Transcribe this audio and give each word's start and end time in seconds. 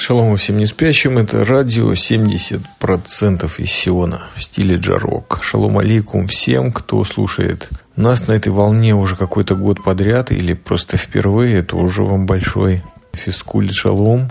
Шалом 0.00 0.36
всем 0.36 0.58
не 0.58 0.66
спящим. 0.66 1.18
Это 1.18 1.44
радио 1.44 1.92
70% 1.92 3.50
из 3.58 3.70
Сиона 3.70 4.28
в 4.36 4.42
стиле 4.42 4.76
джарок. 4.76 5.40
Шалом 5.42 5.78
алейкум 5.78 6.28
всем, 6.28 6.72
кто 6.72 7.04
слушает 7.04 7.68
нас 7.96 8.28
на 8.28 8.32
этой 8.32 8.52
волне 8.52 8.94
уже 8.94 9.16
какой-то 9.16 9.56
год 9.56 9.82
подряд 9.82 10.30
или 10.30 10.54
просто 10.54 10.96
впервые. 10.96 11.58
Это 11.58 11.76
уже 11.76 12.04
вам 12.04 12.26
большой 12.26 12.82
физкульт 13.12 13.72
шалом. 13.72 14.30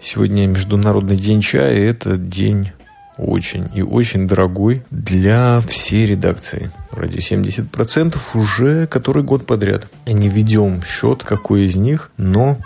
Сегодня 0.00 0.46
Международный 0.46 1.16
день 1.16 1.40
чая. 1.40 1.76
И 1.76 1.86
это 1.86 2.16
день 2.16 2.72
очень 3.16 3.68
и 3.74 3.82
очень 3.82 4.28
дорогой 4.28 4.82
для 4.90 5.60
всей 5.66 6.06
редакции. 6.06 6.70
Радио 6.92 7.20
70% 7.20 8.16
уже 8.34 8.86
который 8.86 9.22
год 9.22 9.46
подряд. 9.46 9.88
Не 10.06 10.28
ведем 10.28 10.82
счет, 10.82 11.22
какой 11.22 11.64
из 11.64 11.76
них, 11.76 12.10
но 12.18 12.58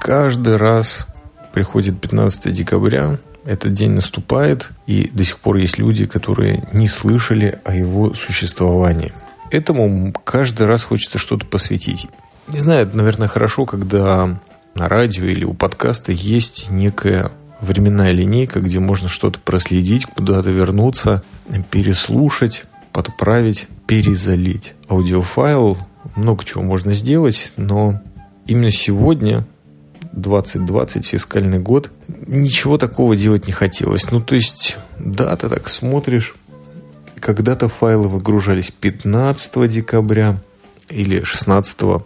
каждый 0.00 0.56
раз 0.56 1.06
приходит 1.52 2.00
15 2.00 2.52
декабря, 2.52 3.18
этот 3.44 3.74
день 3.74 3.92
наступает, 3.92 4.70
и 4.86 5.10
до 5.12 5.24
сих 5.24 5.38
пор 5.38 5.56
есть 5.56 5.78
люди, 5.78 6.06
которые 6.06 6.68
не 6.72 6.88
слышали 6.88 7.60
о 7.64 7.74
его 7.74 8.14
существовании. 8.14 9.12
Этому 9.50 10.12
каждый 10.12 10.66
раз 10.66 10.84
хочется 10.84 11.18
что-то 11.18 11.46
посвятить. 11.46 12.08
Не 12.48 12.58
знаю, 12.58 12.86
это, 12.86 12.96
наверное, 12.96 13.28
хорошо, 13.28 13.66
когда 13.66 14.40
на 14.74 14.88
радио 14.88 15.24
или 15.26 15.44
у 15.44 15.54
подкаста 15.54 16.12
есть 16.12 16.70
некая 16.70 17.30
временная 17.60 18.12
линейка, 18.12 18.60
где 18.60 18.78
можно 18.78 19.08
что-то 19.08 19.38
проследить, 19.38 20.06
куда-то 20.06 20.50
вернуться, 20.50 21.22
переслушать, 21.70 22.64
подправить, 22.92 23.68
перезалить. 23.86 24.74
Аудиофайл, 24.88 25.78
много 26.16 26.44
чего 26.44 26.62
можно 26.62 26.92
сделать, 26.92 27.52
но 27.56 28.00
именно 28.46 28.70
сегодня 28.70 29.46
2020, 30.12 31.06
фискальный 31.06 31.58
год, 31.58 31.90
ничего 32.26 32.78
такого 32.78 33.16
делать 33.16 33.46
не 33.46 33.52
хотелось. 33.52 34.10
Ну, 34.10 34.20
то 34.20 34.34
есть, 34.34 34.78
да, 34.98 35.34
ты 35.36 35.48
так 35.48 35.68
смотришь, 35.68 36.34
когда-то 37.18 37.68
файлы 37.68 38.08
выгружались 38.08 38.70
15 38.70 39.70
декабря 39.70 40.38
или 40.88 41.22
16 41.22 42.02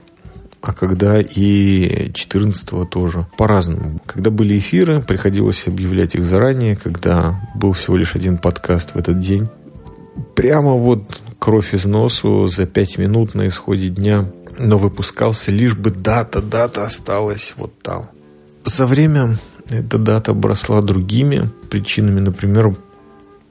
а 0.67 0.73
когда 0.73 1.21
и 1.21 2.11
14 2.13 2.91
тоже. 2.91 3.27
По-разному. 3.39 4.01
Когда 4.05 4.31
были 4.31 4.59
эфиры, 4.59 5.01
приходилось 5.01 5.69
объявлять 5.69 6.17
их 6.17 6.25
заранее, 6.25 6.75
когда 6.75 7.41
был 7.55 7.71
всего 7.71 7.97
лишь 7.97 8.17
один 8.17 8.37
подкаст 8.37 8.95
в 8.95 8.99
этот 8.99 9.21
день. 9.21 9.49
Прямо 10.35 10.73
вот 10.73 11.21
кровь 11.39 11.73
из 11.73 11.87
носу 11.87 12.49
за 12.49 12.67
5 12.67 12.99
минут 12.99 13.35
на 13.35 13.47
исходе 13.47 13.91
дня 13.91 14.27
но 14.59 14.79
выпускался 14.79 15.51
лишь 15.51 15.75
бы 15.75 15.91
дата, 15.91 16.41
дата 16.43 16.85
осталась 16.85 17.55
вот 17.57 17.73
там. 17.83 18.11
За 18.65 18.87
время 18.87 19.37
эта 19.69 19.99
дата 19.99 20.33
обросла 20.33 20.83
другими 20.83 21.49
причинами, 21.71 22.21
например, 22.21 22.77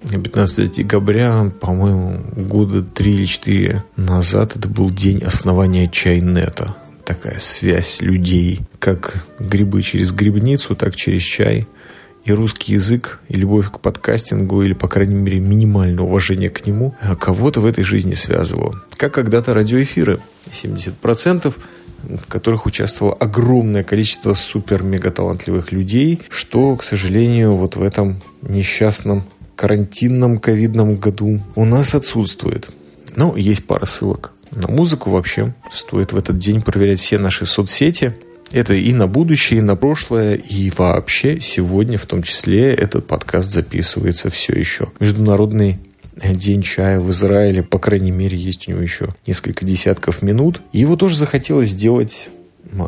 15 0.09 0.71
декабря, 0.71 1.51
по-моему, 1.59 2.19
года 2.35 2.83
3 2.83 3.13
или 3.13 3.25
4 3.25 3.83
назад 3.95 4.55
это 4.55 4.67
был 4.67 4.89
день 4.89 5.23
основания 5.23 5.87
чайнета. 5.87 6.75
Такая 7.05 7.39
связь 7.39 8.01
людей, 8.01 8.61
как 8.79 9.23
грибы 9.39 9.81
через 9.83 10.11
грибницу, 10.11 10.75
так 10.75 10.95
через 10.95 11.21
чай– 11.21 11.67
и 12.25 12.33
русский 12.33 12.73
язык, 12.73 13.19
и 13.29 13.37
любовь 13.37 13.71
к 13.71 13.79
подкастингу, 13.79 14.63
или, 14.63 14.73
по 14.73 14.87
крайней 14.87 15.15
мере, 15.15 15.39
минимальное 15.39 16.03
уважение 16.03 16.49
к 16.49 16.65
нему, 16.65 16.95
а 16.99 17.15
кого-то 17.15 17.61
в 17.61 17.65
этой 17.65 17.83
жизни 17.83 18.13
связывало. 18.13 18.83
Как 18.97 19.13
когда-то 19.13 19.53
радиоэфиры. 19.53 20.19
70% 20.51 21.53
в 22.03 22.27
которых 22.27 22.67
участвовало 22.67 23.15
огромное 23.15 23.83
количество 23.83 24.35
супер-мега-талантливых 24.35 25.71
людей, 25.71 26.21
что, 26.29 26.75
к 26.75 26.83
сожалению, 26.83 27.55
вот 27.55 27.77
в 27.77 27.81
этом 27.81 28.22
несчастном 28.44 29.23
карантинном 29.55 30.38
ковидном 30.38 30.97
году 30.97 31.41
у 31.55 31.66
нас 31.66 31.95
отсутствует. 31.95 32.69
Но 33.16 33.35
есть 33.35 33.66
пара 33.66 33.85
ссылок 33.85 34.33
на 34.51 34.67
музыку 34.67 35.09
вообще. 35.09 35.53
Стоит 35.71 36.13
в 36.13 36.17
этот 36.17 36.38
день 36.38 36.61
проверять 36.61 37.00
все 37.00 37.17
наши 37.17 37.45
соцсети. 37.45 38.13
Это 38.51 38.73
и 38.73 38.94
на 38.94 39.07
будущее, 39.07 39.59
и 39.59 39.63
на 39.63 39.75
прошлое, 39.75 40.35
и 40.35 40.69
вообще 40.69 41.39
сегодня 41.41 41.97
в 41.97 42.06
том 42.06 42.23
числе 42.23 42.73
этот 42.73 43.07
подкаст 43.07 43.51
записывается 43.51 44.29
все 44.29 44.53
еще. 44.53 44.88
Международный 45.00 45.78
День 46.16 46.61
чая 46.61 47.00
в 47.01 47.09
Израиле, 47.11 47.61
по 47.61 47.78
крайней 47.78 48.11
мере, 48.11 48.38
есть 48.38 48.67
у 48.67 48.72
него 48.72 48.81
еще 48.81 49.13
несколько 49.28 49.66
десятков 49.66 50.22
минут. 50.22 50.61
Его 50.72 50.95
тоже 50.95 51.17
захотелось 51.17 51.69
сделать 51.69 52.29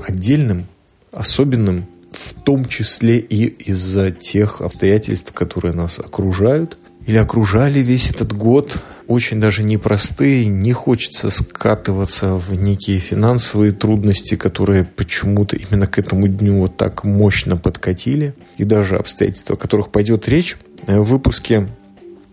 отдельным, 0.07 0.65
особенным, 1.11 1.85
в 2.13 2.33
том 2.41 2.65
числе 2.65 3.17
и 3.17 3.45
из-за 3.69 4.11
тех 4.11 4.61
обстоятельств, 4.61 5.33
которые 5.33 5.73
нас 5.73 5.99
окружают 5.99 6.77
или 7.07 7.17
окружали 7.17 7.79
весь 7.79 8.09
этот 8.09 8.33
год, 8.33 8.77
очень 9.07 9.39
даже 9.39 9.63
непростые, 9.63 10.45
не 10.45 10.73
хочется 10.73 11.29
скатываться 11.29 12.35
в 12.35 12.53
некие 12.53 12.99
финансовые 12.99 13.71
трудности, 13.71 14.35
которые 14.35 14.83
почему-то 14.83 15.55
именно 15.55 15.87
к 15.87 15.97
этому 15.97 16.27
дню 16.27 16.59
вот 16.59 16.75
так 16.75 17.05
мощно 17.05 17.55
подкатили, 17.55 18.35
и 18.57 18.65
даже 18.65 18.97
обстоятельства, 18.97 19.55
о 19.55 19.57
которых 19.57 19.89
пойдет 19.89 20.27
речь, 20.27 20.57
в 20.85 21.03
выпуске 21.03 21.69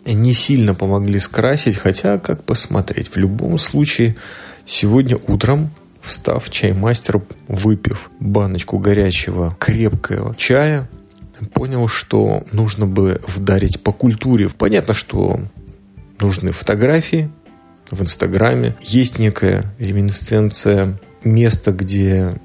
не 0.05 0.35
сильно 0.35 0.75
помогли 0.75 1.21
скрасить, 1.21 1.77
хотя 1.77 2.19
как 2.19 2.43
посмотреть. 2.43 3.09
В 3.09 3.17
любом 3.17 3.59
случае, 3.59 4.17
сегодня 4.67 5.17
утром 5.29 5.71
встав 6.01 6.51
чаймастер, 6.51 7.23
выпив 7.47 8.11
баночку 8.19 8.79
горячего 8.79 9.57
крепкого 9.61 10.35
чая, 10.37 10.89
понял, 11.53 11.89
что 11.89 12.43
нужно 12.53 12.87
бы 12.87 13.21
вдарить 13.27 13.83
по 13.83 13.93
культуре. 13.93 14.49
Понятно, 14.49 14.95
что 14.95 15.41
нужны 16.21 16.53
фотографии 16.53 17.31
в 17.91 18.03
Инстаграме. 18.03 18.77
Есть 18.81 19.19
некая 19.19 19.65
реминесценция 19.79 20.99
места, 21.23 21.73
где 21.73 22.37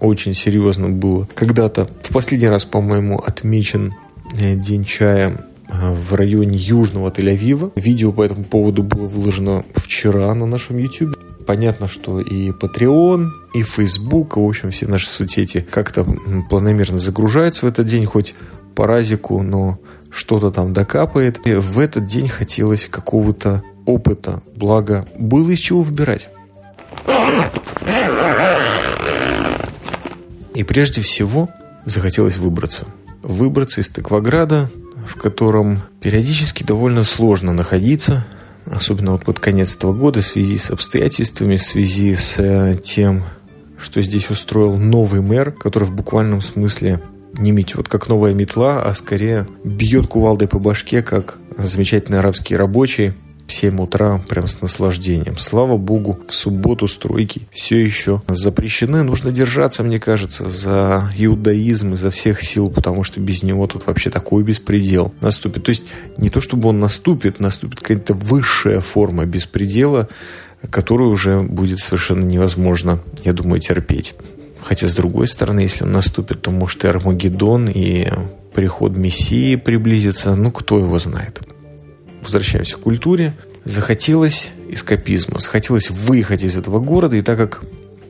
очень 0.00 0.34
серьезно 0.34 0.90
было. 0.90 1.28
Когда-то, 1.34 1.88
в 2.02 2.12
последний 2.12 2.48
раз, 2.48 2.64
по-моему, 2.64 3.18
отмечен 3.18 3.94
э, 4.38 4.54
День 4.54 4.84
чая 4.84 5.46
э, 5.68 5.92
в 5.92 6.14
районе 6.14 6.58
Южного 6.58 7.10
Тель-Авива. 7.10 7.72
Видео 7.76 8.12
по 8.12 8.22
этому 8.22 8.44
поводу 8.44 8.82
было 8.82 9.06
выложено 9.06 9.64
вчера 9.74 10.34
на 10.34 10.46
нашем 10.46 10.78
YouTube. 10.78 11.16
Понятно, 11.46 11.86
что 11.86 12.20
и 12.20 12.50
Patreon, 12.50 13.28
и 13.54 13.62
Facebook, 13.62 14.36
в 14.36 14.44
общем, 14.44 14.72
все 14.72 14.86
наши 14.86 15.08
соцсети 15.08 15.60
как-то 15.60 16.04
планомерно 16.50 16.98
загружаются 16.98 17.66
в 17.66 17.68
этот 17.68 17.86
день, 17.86 18.04
хоть 18.04 18.34
по 18.74 18.86
разику, 18.86 19.42
но 19.42 19.78
что-то 20.10 20.50
там 20.50 20.72
докапает. 20.72 21.46
И 21.46 21.54
в 21.54 21.78
этот 21.78 22.06
день 22.06 22.28
хотелось 22.28 22.88
какого-то 22.88 23.62
опыта, 23.84 24.42
благо 24.56 25.06
было 25.16 25.50
из 25.50 25.60
чего 25.60 25.82
выбирать. 25.82 26.28
И 30.54 30.64
прежде 30.64 31.00
всего 31.00 31.48
захотелось 31.84 32.38
выбраться. 32.38 32.86
Выбраться 33.22 33.80
из 33.80 33.88
Тыкваграда, 33.88 34.68
в 35.06 35.16
котором 35.16 35.80
периодически 36.00 36.64
довольно 36.64 37.04
сложно 37.04 37.52
находиться, 37.52 38.26
особенно 38.66 39.12
вот 39.12 39.24
под 39.24 39.40
конец 39.40 39.76
этого 39.76 39.92
года, 39.92 40.20
в 40.20 40.26
связи 40.26 40.58
с 40.58 40.70
обстоятельствами, 40.70 41.56
в 41.56 41.62
связи 41.62 42.14
с 42.14 42.36
э, 42.38 42.76
тем, 42.82 43.22
что 43.78 44.02
здесь 44.02 44.30
устроил 44.30 44.76
новый 44.76 45.20
мэр, 45.20 45.52
который 45.52 45.84
в 45.84 45.94
буквальном 45.94 46.40
смысле 46.40 47.00
не 47.38 47.52
метет, 47.52 47.88
как 47.88 48.08
новая 48.08 48.32
метла, 48.32 48.82
а 48.82 48.94
скорее 48.94 49.46
бьет 49.64 50.06
кувалдой 50.06 50.48
по 50.48 50.58
башке, 50.58 51.02
как 51.02 51.38
замечательный 51.56 52.18
арабский 52.18 52.56
рабочий, 52.56 53.12
в 53.46 53.52
7 53.52 53.80
утра 53.80 54.20
прям 54.28 54.48
с 54.48 54.60
наслаждением. 54.60 55.38
Слава 55.38 55.76
богу, 55.76 56.18
в 56.28 56.34
субботу 56.34 56.88
стройки 56.88 57.42
все 57.50 57.82
еще 57.82 58.22
запрещены. 58.28 59.02
Нужно 59.02 59.30
держаться, 59.32 59.82
мне 59.82 60.00
кажется, 60.00 60.48
за 60.48 61.10
иудаизм 61.16 61.94
изо 61.94 62.10
всех 62.10 62.42
сил, 62.42 62.70
потому 62.70 63.04
что 63.04 63.20
без 63.20 63.42
него 63.42 63.66
тут 63.66 63.86
вообще 63.86 64.10
такой 64.10 64.42
беспредел 64.42 65.14
наступит. 65.20 65.64
То 65.64 65.70
есть 65.70 65.86
не 66.16 66.30
то, 66.30 66.40
чтобы 66.40 66.68
он 66.68 66.80
наступит, 66.80 67.40
наступит 67.40 67.80
какая-то 67.80 68.14
высшая 68.14 68.80
форма 68.80 69.26
беспредела, 69.26 70.08
которую 70.70 71.10
уже 71.10 71.40
будет 71.40 71.78
совершенно 71.78 72.24
невозможно, 72.24 73.00
я 73.24 73.32
думаю, 73.32 73.60
терпеть. 73.60 74.14
Хотя, 74.60 74.88
с 74.88 74.94
другой 74.94 75.28
стороны, 75.28 75.60
если 75.60 75.84
он 75.84 75.92
наступит, 75.92 76.42
то 76.42 76.50
может 76.50 76.82
и 76.84 76.88
Армагеддон, 76.88 77.68
и 77.68 78.08
приход 78.52 78.96
Мессии 78.96 79.54
приблизится. 79.54 80.34
Ну, 80.34 80.50
кто 80.50 80.78
его 80.78 80.98
знает 80.98 81.40
возвращаемся 82.22 82.76
к 82.76 82.80
культуре, 82.80 83.32
захотелось 83.64 84.52
эскапизма, 84.68 85.38
захотелось 85.40 85.90
выехать 85.90 86.44
из 86.44 86.56
этого 86.56 86.80
города, 86.80 87.16
и 87.16 87.22
так 87.22 87.38
как 87.38 87.62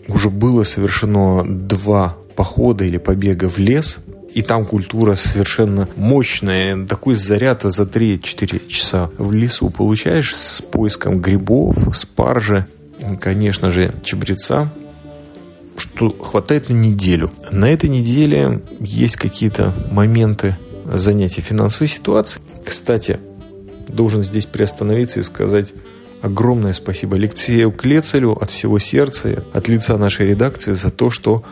уже 0.09 0.31
было 0.31 0.63
совершено 0.65 1.45
два 1.45 2.17
похода 2.37 2.85
или 2.85 2.99
побега 2.99 3.49
в 3.49 3.59
лес, 3.59 3.99
и 4.35 4.43
там 4.43 4.67
культура 4.67 5.15
совершенно 5.15 5.89
мощная. 5.97 6.87
Такой 6.87 7.15
заряд 7.15 7.63
за 7.63 7.85
3-4 7.85 8.69
часа 8.69 9.11
в 9.17 9.33
лесу 9.33 9.71
получаешь 9.71 10.37
с 10.37 10.61
поиском 10.61 11.21
грибов, 11.21 11.97
спаржи, 11.97 12.67
конечно 13.19 13.71
же, 13.71 13.95
чабреца. 14.05 14.71
что 15.79 16.11
хватает 16.11 16.69
на 16.69 16.75
неделю. 16.75 17.33
На 17.51 17.71
этой 17.71 17.89
неделе 17.89 18.61
есть 18.79 19.17
какие-то 19.17 19.75
моменты 19.91 20.57
занятия 20.85 21.41
финансовой 21.41 21.89
ситуации. 21.89 22.41
Кстати, 22.65 23.19
должен 23.89 24.23
здесь 24.23 24.47
приостановиться 24.47 25.21
и 25.21 25.23
сказать 25.23 25.73
огромное 26.23 26.73
спасибо 26.73 27.17
Алексею 27.17 27.71
Клецелю 27.71 28.33
от 28.33 28.51
всего 28.51 28.79
сердца, 28.79 29.45
от 29.53 29.69
лица 29.69 29.97
нашей 29.97 30.27
редакции 30.27 30.73
за 30.73 30.91
то, 30.91 31.11
что 31.11 31.45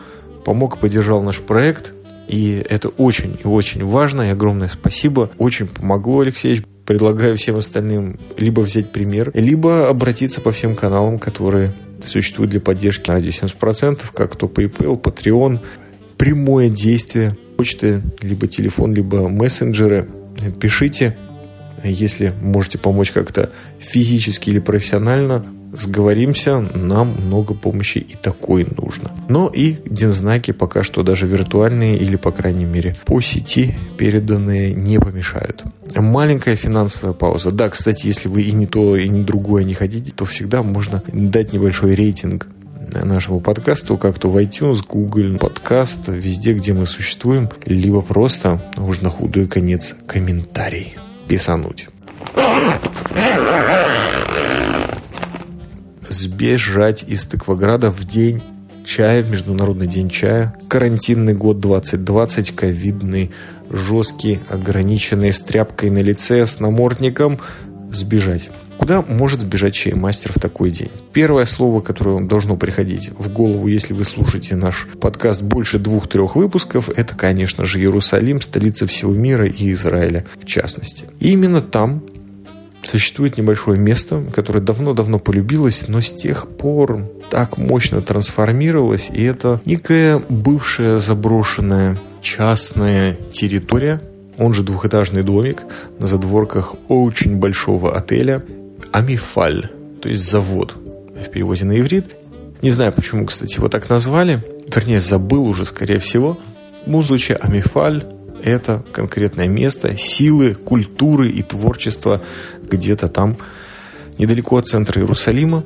помог 0.43 0.77
и 0.77 0.79
поддержал 0.79 1.21
наш 1.21 1.39
проект. 1.39 1.93
И 2.27 2.65
это 2.67 2.89
очень 2.89 3.37
и 3.43 3.47
очень 3.47 3.85
важно, 3.85 4.23
и 4.23 4.29
огромное 4.29 4.67
спасибо. 4.67 5.29
Очень 5.37 5.67
помогло, 5.67 6.21
Алексей. 6.21 6.63
Предлагаю 6.85 7.35
всем 7.37 7.57
остальным 7.57 8.19
либо 8.37 8.61
взять 8.61 8.91
пример, 8.91 9.31
либо 9.33 9.89
обратиться 9.89 10.39
по 10.39 10.51
всем 10.51 10.75
каналам, 10.75 11.17
которые 11.17 11.71
существуют 12.03 12.51
для 12.51 12.61
поддержки 12.61 13.09
радио 13.09 13.29
70%, 13.29 14.01
как 14.13 14.35
то 14.35 14.45
PayPal, 14.45 15.01
Patreon, 15.01 15.61
прямое 16.17 16.69
действие, 16.69 17.35
почты, 17.57 18.01
либо 18.21 18.47
телефон, 18.47 18.93
либо 18.93 19.27
мессенджеры. 19.27 20.07
Пишите, 20.59 21.17
если 21.83 22.33
можете 22.41 22.77
помочь 22.77 23.11
как-то 23.11 23.51
физически 23.79 24.49
или 24.49 24.59
профессионально, 24.59 25.45
сговоримся, 25.79 26.59
нам 26.73 27.15
много 27.25 27.53
помощи 27.53 27.97
и 27.97 28.15
такой 28.15 28.65
нужно. 28.77 29.11
Но 29.27 29.47
и 29.47 29.77
дензнаки 29.85 30.51
пока 30.51 30.83
что 30.83 31.03
даже 31.03 31.27
виртуальные 31.27 31.97
или, 31.97 32.15
по 32.15 32.31
крайней 32.31 32.65
мере, 32.65 32.95
по 33.05 33.21
сети 33.21 33.75
переданные 33.97 34.73
не 34.73 34.99
помешают. 34.99 35.63
Маленькая 35.95 36.55
финансовая 36.55 37.13
пауза. 37.13 37.51
Да, 37.51 37.69
кстати, 37.69 38.07
если 38.07 38.27
вы 38.27 38.43
и 38.43 38.51
не 38.51 38.65
то, 38.65 38.95
и 38.95 39.07
не 39.07 39.23
другое 39.23 39.63
не 39.63 39.73
хотите, 39.73 40.11
то 40.11 40.25
всегда 40.25 40.63
можно 40.63 41.03
дать 41.07 41.53
небольшой 41.53 41.95
рейтинг 41.95 42.47
нашему 43.03 43.39
подкасту, 43.39 43.97
как 43.97 44.19
то 44.19 44.29
в 44.29 44.37
iTunes, 44.37 44.79
Google 44.87 45.37
подкаст, 45.37 46.07
везде, 46.07 46.53
где 46.53 46.73
мы 46.73 46.85
существуем, 46.85 47.49
либо 47.65 48.01
просто, 48.01 48.61
уже 48.77 49.03
на 49.03 49.09
худой 49.09 49.47
конец, 49.47 49.95
комментарий 50.05 50.95
писануть. 51.27 51.87
Сбежать 56.09 57.03
из 57.07 57.25
Тыкваграда 57.25 57.91
в 57.91 58.03
день 58.05 58.41
чая, 58.85 59.23
в 59.23 59.29
Международный 59.29 59.87
день 59.87 60.09
чая. 60.09 60.55
Карантинный 60.67 61.33
год 61.33 61.59
2020, 61.59 62.55
ковидный, 62.55 63.31
жесткий, 63.69 64.39
ограниченный, 64.49 65.33
с 65.33 65.41
тряпкой 65.41 65.89
на 65.89 65.99
лице, 65.99 66.45
с 66.45 66.59
намордником. 66.59 67.39
Сбежать. 67.91 68.49
Куда 68.77 69.01
может 69.01 69.41
сбежать 69.41 69.73
чаймастер 69.73 70.33
в 70.33 70.39
такой 70.39 70.69
день? 70.69 70.91
Первое 71.13 71.45
слово, 71.45 71.81
которое 71.81 72.11
вам 72.11 72.27
должно 72.27 72.57
приходить 72.57 73.09
в 73.17 73.31
голову, 73.31 73.67
если 73.67 73.93
вы 73.93 74.03
слушаете 74.03 74.55
наш 74.55 74.87
подкаст 74.99 75.41
больше 75.41 75.79
двух-трех 75.79 76.35
выпусков, 76.35 76.89
это, 76.89 77.15
конечно 77.15 77.65
же, 77.65 77.79
Иерусалим, 77.79 78.41
столица 78.41 78.85
всего 78.85 79.13
мира 79.13 79.47
и 79.47 79.73
Израиля 79.73 80.25
в 80.39 80.45
частности. 80.45 81.05
И 81.19 81.31
именно 81.31 81.61
там 81.61 82.03
существует 82.83 83.37
небольшое 83.37 83.79
место, 83.79 84.23
которое 84.33 84.59
давно-давно 84.59 85.19
полюбилось, 85.19 85.87
но 85.87 86.01
с 86.01 86.13
тех 86.13 86.47
пор 86.47 87.09
так 87.29 87.57
мощно 87.57 88.01
трансформировалось, 88.01 89.09
и 89.11 89.23
это 89.23 89.61
некая 89.65 90.21
бывшая 90.29 90.99
заброшенная 90.99 91.97
частная 92.21 93.15
территория, 93.31 94.01
он 94.37 94.53
же 94.53 94.63
двухэтажный 94.63 95.23
домик 95.23 95.63
на 95.99 96.07
задворках 96.07 96.75
очень 96.89 97.37
большого 97.37 97.95
отеля 97.95 98.43
Амифаль, 98.95 99.69
то 100.01 100.07
есть 100.07 100.23
завод 100.23 100.73
в 100.73 101.29
переводе 101.29 101.65
на 101.65 101.77
иврит. 101.77 102.15
Не 102.61 102.71
знаю, 102.71 102.93
почему, 102.93 103.25
кстати, 103.25 103.55
его 103.55 103.67
так 103.67 103.89
назвали. 103.89 104.41
Вернее, 104.73 105.01
забыл 105.01 105.45
уже, 105.45 105.65
скорее 105.65 105.99
всего. 105.99 106.39
Музыча 106.85 107.35
Амифаль– 107.35 108.05
это 108.43 108.85
конкретное 108.93 109.49
место 109.49 109.97
силы, 109.97 110.53
культуры 110.55 111.29
и 111.29 111.41
творчества 111.41 112.21
где-то 112.71 113.09
там, 113.09 113.35
недалеко 114.17 114.55
от 114.55 114.67
центра 114.67 115.01
Иерусалима. 115.01 115.65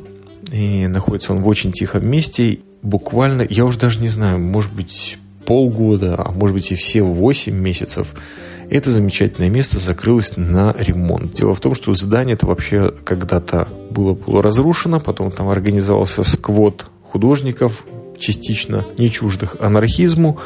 И 0.51 0.87
находится 0.87 1.31
он 1.31 1.43
в 1.43 1.47
очень 1.47 1.71
тихом 1.71 2.07
месте. 2.07 2.57
Буквально, 2.81 3.45
я 3.47 3.65
уже 3.65 3.77
даже 3.77 3.99
не 3.99 4.09
знаю, 4.09 4.39
может 4.39 4.73
быть, 4.73 5.19
полгода, 5.45 6.15
а 6.17 6.31
может 6.31 6.55
быть 6.55 6.71
и 6.71 6.75
все 6.75 7.03
8 7.03 7.53
месяцев– 7.53 8.15
это 8.69 8.91
замечательное 8.91 9.49
место 9.49 9.79
закрылось 9.79 10.37
на 10.37 10.75
ремонт. 10.77 11.33
Дело 11.33 11.53
в 11.53 11.59
том, 11.59 11.75
что 11.75 11.93
здание 11.95 12.35
это 12.35 12.45
вообще 12.45 12.93
когда-то 13.03 13.67
было 13.91 14.13
полуразрушено, 14.13 14.99
потом 14.99 15.31
там 15.31 15.49
организовался 15.49 16.23
сквот 16.23 16.85
художников, 17.03 17.85
частично 18.19 18.85
не 18.97 19.09
чуждых 19.09 19.55
анархизму, 19.59 20.39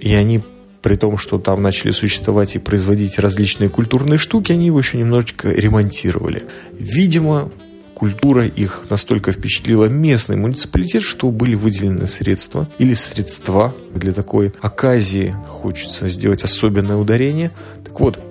и 0.00 0.12
они 0.12 0.42
при 0.82 0.96
том, 0.96 1.16
что 1.16 1.38
там 1.38 1.62
начали 1.62 1.92
существовать 1.92 2.56
и 2.56 2.58
производить 2.58 3.18
различные 3.18 3.70
культурные 3.70 4.18
штуки, 4.18 4.52
они 4.52 4.66
его 4.66 4.78
еще 4.78 4.98
немножечко 4.98 5.50
ремонтировали. 5.50 6.42
Видимо, 6.78 7.50
культура 7.94 8.46
их 8.46 8.82
настолько 8.90 9.32
впечатлила 9.32 9.86
местный 9.86 10.36
муниципалитет, 10.36 11.02
что 11.02 11.30
были 11.30 11.54
выделены 11.54 12.06
средства 12.06 12.68
или 12.78 12.94
средства 12.94 13.74
для 13.94 14.12
такой 14.12 14.52
оказии. 14.60 15.34
Хочется 15.48 16.08
сделать 16.08 16.42
особенное 16.42 16.96
ударение. 16.96 17.52
Так 17.84 17.98
вот, 18.00 18.22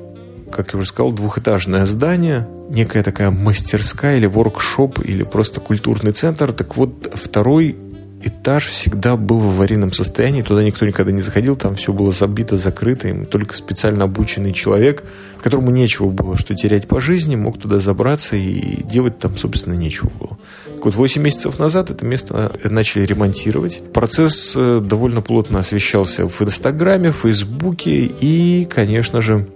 как 0.51 0.74
я 0.74 0.80
уже 0.80 0.89
сказал, 0.89 1.12
двухэтажное 1.12 1.86
здание, 1.86 2.48
некая 2.69 3.04
такая 3.04 3.31
мастерская 3.31 4.18
или 4.18 4.27
воркшоп, 4.27 5.00
или 5.04 5.24
просто 5.24 5.60
культурный 5.60 6.12
центр. 6.12 6.51
Так 6.51 6.77
вот, 6.77 7.12
второй 7.13 7.75
этаж 8.23 8.67
всегда 8.67 9.15
был 9.15 9.39
в 9.39 9.47
аварийном 9.47 9.91
состоянии, 9.91 10.41
туда 10.41 10.63
никто 10.63 10.85
никогда 10.85 11.11
не 11.11 11.21
заходил, 11.21 11.55
там 11.55 11.75
все 11.75 11.93
было 11.93 12.11
забито, 12.11 12.57
закрыто, 12.57 13.07
и 13.07 13.25
только 13.25 13.55
специально 13.55 14.05
обученный 14.05 14.53
человек, 14.53 15.03
которому 15.41 15.71
нечего 15.71 16.09
было 16.09 16.37
что 16.37 16.55
терять 16.55 16.87
по 16.87 16.99
жизни, 16.99 17.35
мог 17.35 17.59
туда 17.59 17.79
забраться 17.79 18.35
и 18.35 18.83
делать 18.83 19.19
там, 19.19 19.37
собственно, 19.37 19.73
нечего 19.73 20.09
было. 20.19 20.37
Так 20.75 20.85
вот, 20.85 20.95
8 20.95 21.21
месяцев 21.21 21.59
назад 21.59 21.89
это 21.89 22.05
место 22.05 22.51
начали 22.63 23.05
ремонтировать. 23.05 23.81
Процесс 23.93 24.53
э, 24.55 24.81
довольно 24.83 25.21
плотно 25.21 25.59
освещался 25.59 26.27
в 26.27 26.41
Инстаграме, 26.41 27.11
в 27.11 27.17
Фейсбуке 27.17 28.05
и, 28.05 28.65
конечно 28.65 29.21
же, 29.21 29.47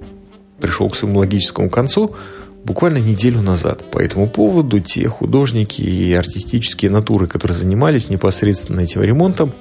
пришел 0.59 0.89
к 0.89 0.95
своему 0.95 1.19
логическому 1.19 1.69
концу– 1.69 2.15
буквально 2.67 2.97
неделю 2.97 3.41
назад. 3.41 3.89
По 3.89 3.99
этому 3.99 4.29
поводу 4.29 4.79
те 4.81 5.07
художники 5.07 5.81
и 5.81 6.13
артистические 6.13 6.91
натуры, 6.91 7.25
которые 7.25 7.57
занимались 7.57 8.09
непосредственно 8.09 8.81
этим 8.81 9.01
ремонтом, 9.01 9.53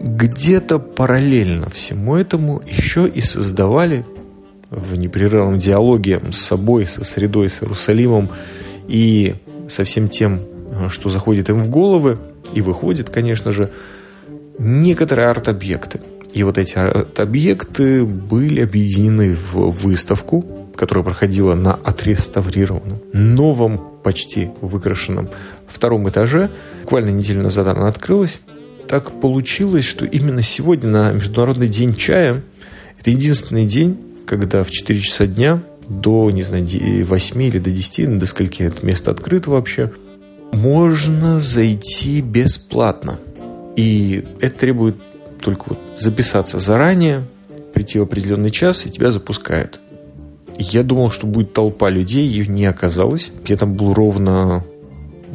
где-то 0.00 0.78
параллельно 0.78 1.68
всему 1.70 2.14
этому 2.14 2.62
еще 2.66 3.08
и 3.08 3.20
создавали 3.20 4.06
в 4.70 4.96
непрерывном 4.96 5.58
диалоге 5.58 6.20
с 6.32 6.38
собой, 6.38 6.86
со 6.86 7.04
средой, 7.04 7.50
с 7.50 7.62
Иерусалимом 7.62 8.30
и 8.88 9.34
со 9.68 9.84
всем 9.84 10.08
тем, 10.08 10.40
что 10.88 11.10
заходит 11.10 11.48
им 11.50 11.60
в 11.62 11.68
головы 11.68 12.18
и 12.54 12.60
выходит, 12.60 13.10
конечно 13.10 13.50
же, 13.50 13.70
некоторые 14.58 15.28
арт-объекты. 15.28 16.00
И 16.32 16.42
вот 16.44 16.58
эти 16.58 16.76
арт-объекты 16.76 18.04
были 18.04 18.60
объединены 18.60 19.36
в 19.52 19.70
выставку, 19.70 20.63
которая 20.76 21.04
проходила 21.04 21.54
на 21.54 21.74
отреставрированном, 21.74 23.00
новом, 23.12 23.80
почти 24.02 24.50
выкрашенном 24.60 25.30
втором 25.66 26.08
этаже. 26.08 26.50
Буквально 26.82 27.10
неделю 27.10 27.42
назад 27.42 27.66
она 27.66 27.88
открылась. 27.88 28.40
Так 28.88 29.20
получилось, 29.20 29.84
что 29.84 30.04
именно 30.04 30.42
сегодня, 30.42 30.90
на 30.90 31.12
Международный 31.12 31.68
день 31.68 31.94
чая, 31.96 32.42
это 33.00 33.10
единственный 33.10 33.66
день, 33.66 33.98
когда 34.26 34.62
в 34.64 34.70
4 34.70 35.00
часа 35.00 35.26
дня 35.26 35.62
до, 35.88 36.30
не 36.30 36.42
знаю, 36.42 36.66
8 36.66 37.42
или 37.42 37.58
до 37.58 37.70
10, 37.70 38.18
до 38.18 38.26
скольки 38.26 38.62
это 38.62 38.84
место 38.84 39.10
открыто 39.10 39.50
вообще, 39.50 39.92
можно 40.52 41.40
зайти 41.40 42.20
бесплатно. 42.20 43.18
И 43.76 44.24
это 44.40 44.58
требует 44.58 44.96
только 45.40 45.64
вот 45.66 45.80
записаться 45.98 46.60
заранее, 46.60 47.24
прийти 47.74 47.98
в 47.98 48.02
определенный 48.02 48.50
час, 48.50 48.86
и 48.86 48.90
тебя 48.90 49.10
запускают. 49.10 49.80
Я 50.58 50.82
думал, 50.82 51.10
что 51.10 51.26
будет 51.26 51.52
толпа 51.52 51.90
людей, 51.90 52.26
ее 52.26 52.46
не 52.46 52.66
оказалось. 52.66 53.32
Я 53.46 53.56
там 53.56 53.74
был 53.74 53.92
ровно 53.94 54.64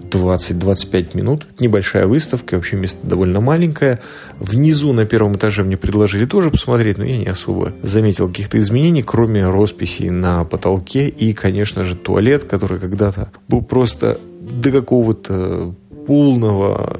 20-25 0.09 1.15
минут. 1.15 1.47
Небольшая 1.59 2.07
выставка, 2.07 2.55
вообще 2.55 2.75
место 2.75 3.05
довольно 3.05 3.41
маленькое. 3.41 3.99
Внизу 4.39 4.93
на 4.93 5.05
первом 5.05 5.35
этаже 5.35 5.63
мне 5.63 5.77
предложили 5.77 6.25
тоже 6.25 6.49
посмотреть, 6.49 6.97
но 6.97 7.05
я 7.05 7.17
не 7.17 7.27
особо 7.27 7.73
заметил 7.83 8.27
каких-то 8.27 8.57
изменений, 8.59 9.03
кроме 9.03 9.47
росписей 9.47 10.09
на 10.09 10.43
потолке 10.45 11.07
и, 11.07 11.33
конечно 11.33 11.85
же, 11.85 11.95
туалет, 11.95 12.45
который 12.45 12.79
когда-то 12.79 13.31
был 13.47 13.61
просто 13.61 14.17
до 14.41 14.71
какого-то 14.71 15.75
полного 16.07 16.99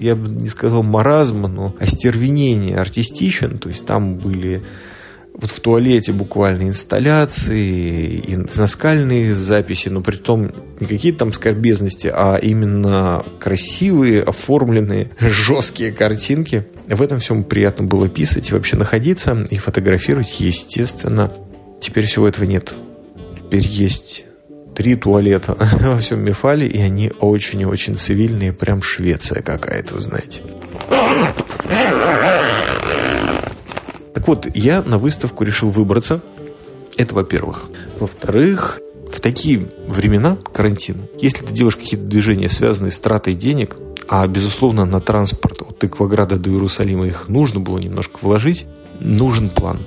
я 0.00 0.16
бы 0.16 0.28
не 0.28 0.48
сказал 0.48 0.82
маразма, 0.82 1.48
но 1.48 1.74
остервенения 1.80 2.78
артистичен. 2.78 3.58
То 3.58 3.70
есть 3.70 3.86
там 3.86 4.16
были 4.16 4.62
вот 5.34 5.50
в 5.50 5.60
туалете 5.60 6.12
буквально 6.12 6.68
инсталляции, 6.68 8.22
и 8.26 8.36
наскальные 8.56 9.34
записи, 9.34 9.88
но 9.88 10.00
при 10.00 10.16
том 10.16 10.52
не 10.78 10.86
какие-то 10.86 11.20
там 11.20 11.32
скорбезности, 11.32 12.10
а 12.12 12.36
именно 12.36 13.24
красивые, 13.40 14.22
оформленные, 14.22 15.10
жесткие 15.20 15.92
картинки. 15.92 16.66
В 16.86 17.02
этом 17.02 17.18
всем 17.18 17.42
приятно 17.42 17.84
было 17.84 18.08
писать 18.08 18.50
и 18.50 18.54
вообще 18.54 18.76
находиться 18.76 19.44
и 19.50 19.56
фотографировать, 19.56 20.38
естественно. 20.38 21.32
Теперь 21.80 22.06
всего 22.06 22.28
этого 22.28 22.44
нет. 22.44 22.72
Теперь 23.36 23.66
есть 23.66 24.26
три 24.74 24.94
туалета 24.94 25.56
во 25.80 25.98
всем 25.98 26.20
Мефале, 26.20 26.68
и 26.68 26.80
они 26.80 27.12
очень 27.20 27.60
и 27.60 27.66
очень 27.66 27.96
цивильные, 27.96 28.52
прям 28.52 28.82
Швеция 28.82 29.42
какая-то, 29.42 29.94
вы 29.94 30.00
знаете. 30.00 30.40
Так 34.14 34.28
вот, 34.28 34.46
я 34.54 34.82
на 34.82 34.98
выставку 34.98 35.44
решил 35.44 35.70
выбраться. 35.70 36.20
Это 36.96 37.14
во-первых. 37.14 37.68
Во-вторых, 37.98 38.80
в 39.12 39.20
такие 39.20 39.68
времена 39.86 40.38
карантина, 40.52 41.02
если 41.20 41.44
ты 41.44 41.52
делаешь 41.52 41.76
какие-то 41.76 42.06
движения, 42.06 42.48
связанные 42.48 42.92
с 42.92 42.98
тратой 42.98 43.34
денег, 43.34 43.76
а, 44.08 44.26
безусловно, 44.26 44.84
на 44.84 45.00
транспорт 45.00 45.62
от 45.62 45.82
Экваграда 45.82 46.36
до 46.36 46.50
Иерусалима 46.50 47.06
их 47.06 47.28
нужно 47.28 47.60
было 47.60 47.78
немножко 47.78 48.18
вложить, 48.22 48.66
нужен 49.00 49.50
план. 49.50 49.80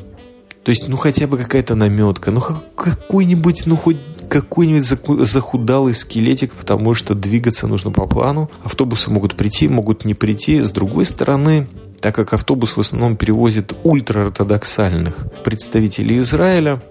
То 0.63 0.71
есть, 0.71 0.89
ну, 0.89 0.97
хотя 0.97 1.27
бы 1.27 1.37
какая-то 1.37 1.75
наметка, 1.75 2.31
ну, 2.31 2.41
какой-нибудь, 2.75 3.65
ну, 3.65 3.77
хоть 3.77 3.97
какой-нибудь 4.27 4.85
захудалый 5.25 5.93
скелетик, 5.93 6.53
потому 6.53 6.93
что 6.93 7.15
двигаться 7.15 7.67
нужно 7.67 7.91
по 7.91 8.05
плану. 8.05 8.49
Автобусы 8.63 9.09
могут 9.09 9.35
прийти, 9.35 9.69
могут 9.69 10.03
не 10.03 10.13
прийти. 10.13 10.59
С 10.59 10.71
другой 10.71 11.05
стороны, 11.05 11.67
так 12.01 12.15
как 12.15 12.33
автобус 12.33 12.77
в 12.77 12.79
основном 12.79 13.15
перевозит 13.15 13.73
ультраортодоксальных 13.83 15.27
представителей 15.43 16.19
Израиля, 16.19 16.81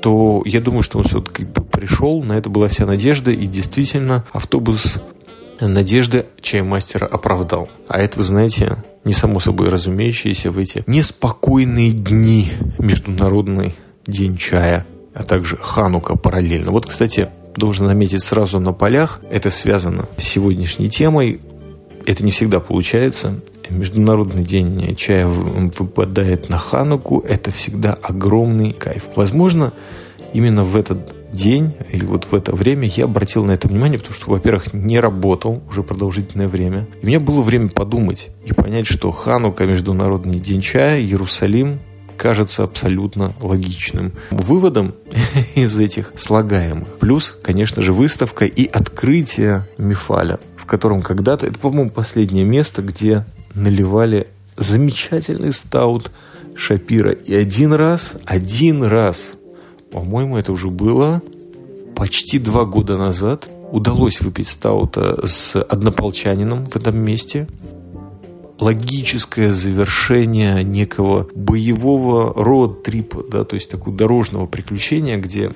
то 0.00 0.42
я 0.44 0.60
думаю, 0.60 0.82
что 0.82 0.98
он 0.98 1.04
все-таки 1.04 1.44
пришел, 1.44 2.22
на 2.22 2.34
это 2.34 2.48
была 2.48 2.68
вся 2.68 2.86
надежда, 2.86 3.30
и 3.30 3.46
действительно 3.46 4.24
автобус 4.32 5.02
надежды 5.60 6.26
чаймастера 6.40 7.06
оправдал. 7.06 7.68
А 7.88 7.98
это, 7.98 8.18
вы 8.18 8.24
знаете, 8.24 8.76
не 9.04 9.12
само 9.12 9.40
собой 9.40 9.68
разумеющееся 9.68 10.50
в 10.50 10.58
эти 10.58 10.84
неспокойные 10.86 11.92
дни 11.92 12.50
Международный 12.78 13.74
день 14.06 14.36
чая, 14.36 14.86
а 15.14 15.22
также 15.22 15.58
Ханука 15.60 16.16
параллельно. 16.16 16.70
Вот, 16.70 16.86
кстати, 16.86 17.28
должен 17.56 17.86
заметить 17.86 18.22
сразу 18.22 18.58
на 18.60 18.72
полях, 18.72 19.20
это 19.30 19.50
связано 19.50 20.06
с 20.16 20.22
сегодняшней 20.22 20.88
темой, 20.88 21.40
это 22.06 22.24
не 22.24 22.30
всегда 22.30 22.60
получается. 22.60 23.40
Международный 23.68 24.44
день 24.44 24.96
чая 24.96 25.26
выпадает 25.26 26.48
на 26.48 26.58
Хануку. 26.58 27.20
Это 27.20 27.52
всегда 27.52 27.92
огромный 27.94 28.72
кайф. 28.72 29.04
Возможно, 29.14 29.72
именно 30.32 30.64
в 30.64 30.76
этот 30.76 31.14
день 31.32 31.72
или 31.92 32.04
вот 32.04 32.26
в 32.30 32.34
это 32.34 32.52
время 32.54 32.88
я 32.88 33.04
обратил 33.04 33.44
на 33.44 33.52
это 33.52 33.68
внимание, 33.68 33.98
потому 33.98 34.14
что, 34.14 34.30
во-первых, 34.30 34.72
не 34.72 34.98
работал 34.98 35.62
уже 35.68 35.82
продолжительное 35.82 36.48
время. 36.48 36.88
И 37.00 37.04
у 37.04 37.08
меня 37.08 37.20
было 37.20 37.42
время 37.42 37.68
подумать 37.68 38.30
и 38.44 38.52
понять, 38.52 38.86
что 38.86 39.12
Ханука, 39.12 39.64
Международный 39.66 40.40
день 40.40 40.60
чая, 40.60 41.00
Иерусалим 41.00 41.78
кажется 42.16 42.64
абсолютно 42.64 43.32
логичным 43.40 44.12
выводом 44.30 44.94
из 45.54 45.78
этих 45.78 46.12
слагаемых. 46.16 46.98
Плюс, 46.98 47.34
конечно 47.42 47.80
же, 47.80 47.94
выставка 47.94 48.44
и 48.44 48.66
открытие 48.66 49.66
Мифаля, 49.78 50.38
котором 50.70 51.02
когда-то, 51.02 51.46
это, 51.46 51.58
по-моему, 51.58 51.90
последнее 51.90 52.44
место, 52.44 52.80
где 52.80 53.26
наливали 53.54 54.28
замечательный 54.56 55.52
стаут 55.52 56.12
Шапира. 56.54 57.10
И 57.10 57.34
один 57.34 57.72
раз, 57.72 58.14
один 58.24 58.84
раз, 58.84 59.34
по-моему, 59.90 60.38
это 60.38 60.52
уже 60.52 60.68
было 60.68 61.22
почти 61.96 62.38
два 62.38 62.66
года 62.66 62.96
назад, 62.96 63.48
удалось 63.72 64.20
выпить 64.20 64.46
стаута 64.46 65.26
с 65.26 65.60
однополчанином 65.60 66.66
в 66.66 66.76
этом 66.76 66.96
месте. 66.98 67.48
Логическое 68.60 69.52
завершение 69.52 70.62
некого 70.62 71.26
боевого 71.34 72.32
роад-трипа, 72.32 73.24
да, 73.28 73.42
то 73.42 73.54
есть 73.54 73.70
такого 73.70 73.96
дорожного 73.96 74.46
приключения, 74.46 75.16
где 75.18 75.50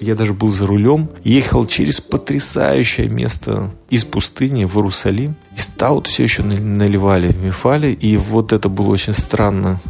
я 0.00 0.14
даже 0.14 0.32
был 0.32 0.50
за 0.50 0.66
рулем, 0.66 1.10
ехал 1.24 1.66
через 1.66 2.00
потрясающее 2.00 3.08
место 3.08 3.70
из 3.90 4.04
пустыни 4.04 4.64
в 4.64 4.76
Иерусалим. 4.76 5.36
И 5.56 5.60
стаут 5.60 6.06
все 6.06 6.22
еще 6.24 6.42
наливали 6.42 7.28
в 7.28 7.42
Мефале. 7.42 7.92
И 7.92 8.16
вот 8.16 8.52
это 8.52 8.68
было 8.68 8.88
очень 8.88 9.12
странно. 9.12 9.80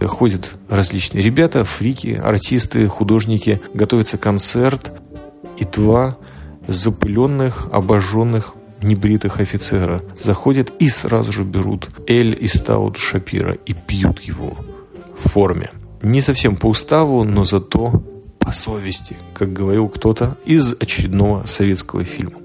Ходят 0.00 0.54
различные 0.68 1.22
ребята, 1.22 1.64
фрики, 1.64 2.20
артисты, 2.22 2.86
художники. 2.86 3.60
Готовится 3.72 4.18
концерт. 4.18 4.92
И 5.56 5.64
два 5.64 6.18
запыленных, 6.68 7.68
обожженных 7.72 8.54
небритых 8.82 9.40
офицера 9.40 10.02
заходят 10.22 10.70
и 10.80 10.88
сразу 10.90 11.32
же 11.32 11.44
берут 11.44 11.88
Эль 12.06 12.36
и 12.38 12.46
Стаут 12.46 12.98
Шапира 12.98 13.54
и 13.54 13.72
пьют 13.72 14.20
его 14.20 14.58
в 15.18 15.30
форме. 15.30 15.70
Не 16.02 16.20
совсем 16.20 16.56
по 16.56 16.66
уставу, 16.66 17.24
но 17.24 17.44
зато 17.44 18.02
по 18.46 18.52
совести, 18.52 19.16
как 19.34 19.52
говорил 19.52 19.88
кто-то 19.88 20.38
из 20.46 20.72
очередного 20.78 21.44
советского 21.46 22.04
фильма. 22.04 22.38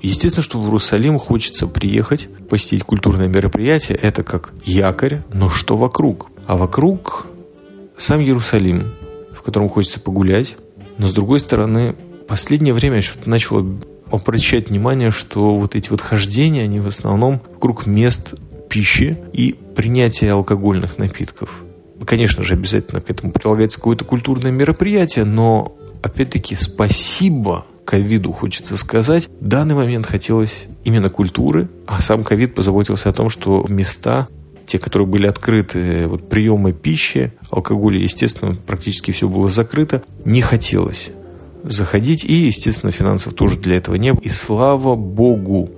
Естественно, 0.00 0.44
что 0.44 0.60
в 0.60 0.66
Иерусалим 0.66 1.18
хочется 1.18 1.66
приехать, 1.66 2.28
посетить 2.48 2.84
культурное 2.84 3.26
мероприятие. 3.26 3.98
Это 3.98 4.22
как 4.22 4.52
якорь, 4.62 5.22
но 5.32 5.50
что 5.50 5.76
вокруг? 5.76 6.30
А 6.46 6.56
вокруг 6.56 7.26
сам 7.96 8.20
Иерусалим, 8.20 8.92
в 9.36 9.42
котором 9.42 9.68
хочется 9.68 9.98
погулять. 9.98 10.56
Но 10.98 11.08
с 11.08 11.12
другой 11.12 11.40
стороны, 11.40 11.96
последнее 12.28 12.72
время 12.72 12.96
я 12.96 13.02
что-то 13.02 13.28
начал 13.28 13.66
обращать 14.12 14.68
внимание, 14.68 15.10
что 15.10 15.56
вот 15.56 15.74
эти 15.74 15.90
вот 15.90 16.00
хождения, 16.00 16.62
они 16.62 16.78
в 16.78 16.86
основном 16.86 17.42
вокруг 17.52 17.86
мест 17.86 18.34
пищи 18.68 19.16
и 19.32 19.56
принятия 19.74 20.30
алкогольных 20.30 20.98
напитков. 20.98 21.63
Конечно 22.04 22.42
же, 22.42 22.54
обязательно 22.54 23.00
к 23.00 23.10
этому 23.10 23.32
прилагается 23.32 23.78
какое-то 23.78 24.04
культурное 24.04 24.50
мероприятие, 24.50 25.24
но, 25.24 25.76
опять-таки, 26.02 26.54
спасибо 26.54 27.64
ковиду, 27.84 28.32
хочется 28.32 28.76
сказать. 28.76 29.28
В 29.40 29.46
данный 29.46 29.74
момент 29.74 30.06
хотелось 30.06 30.66
именно 30.84 31.08
культуры, 31.08 31.68
а 31.86 32.00
сам 32.00 32.24
ковид 32.24 32.54
позаботился 32.54 33.10
о 33.10 33.12
том, 33.12 33.30
что 33.30 33.64
места 33.68 34.26
те, 34.66 34.78
которые 34.78 35.06
были 35.06 35.26
открыты, 35.26 36.06
вот 36.06 36.28
приемы 36.28 36.72
пищи, 36.72 37.32
алкоголя, 37.50 37.98
естественно, 37.98 38.56
практически 38.66 39.10
все 39.10 39.28
было 39.28 39.48
закрыто, 39.48 40.02
не 40.24 40.40
хотелось 40.40 41.10
заходить, 41.62 42.24
и, 42.24 42.32
естественно, 42.32 42.92
финансов 42.92 43.34
тоже 43.34 43.58
для 43.58 43.76
этого 43.76 43.96
не 43.96 44.12
было. 44.12 44.22
И 44.22 44.28
слава 44.28 44.94
богу, 44.94 45.70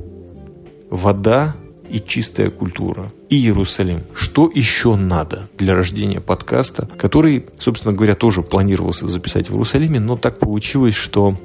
вода 0.91 1.55
и 1.91 2.01
чистая 2.01 2.51
культура. 2.51 3.07
И 3.29 3.37
Иерусалим. 3.37 4.03
Что 4.15 4.51
еще 4.53 4.95
надо 4.95 5.49
для 5.59 5.75
рождения 5.75 6.21
подкаста, 6.21 6.89
который, 6.97 7.47
собственно 7.59 7.93
говоря, 7.93 8.15
тоже 8.15 8.43
планировался 8.43 9.09
записать 9.09 9.49
в 9.49 9.53
Иерусалиме, 9.53 9.99
но 9.99 10.17
так 10.17 10.39
получилось, 10.39 10.95
что 10.95 11.37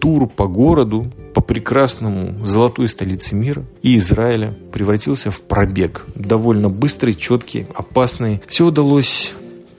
тур 0.00 0.28
по 0.28 0.46
городу, 0.46 1.12
по 1.34 1.40
прекрасному 1.40 2.46
золотой 2.46 2.88
столице 2.88 3.34
мира 3.34 3.64
и 3.82 3.96
Израиля 3.98 4.54
превратился 4.72 5.30
в 5.30 5.40
пробег. 5.42 6.04
Довольно 6.14 6.68
быстрый, 6.68 7.14
четкий, 7.14 7.66
опасный. 7.74 8.42
Все 8.48 8.66
удалось 8.66 9.34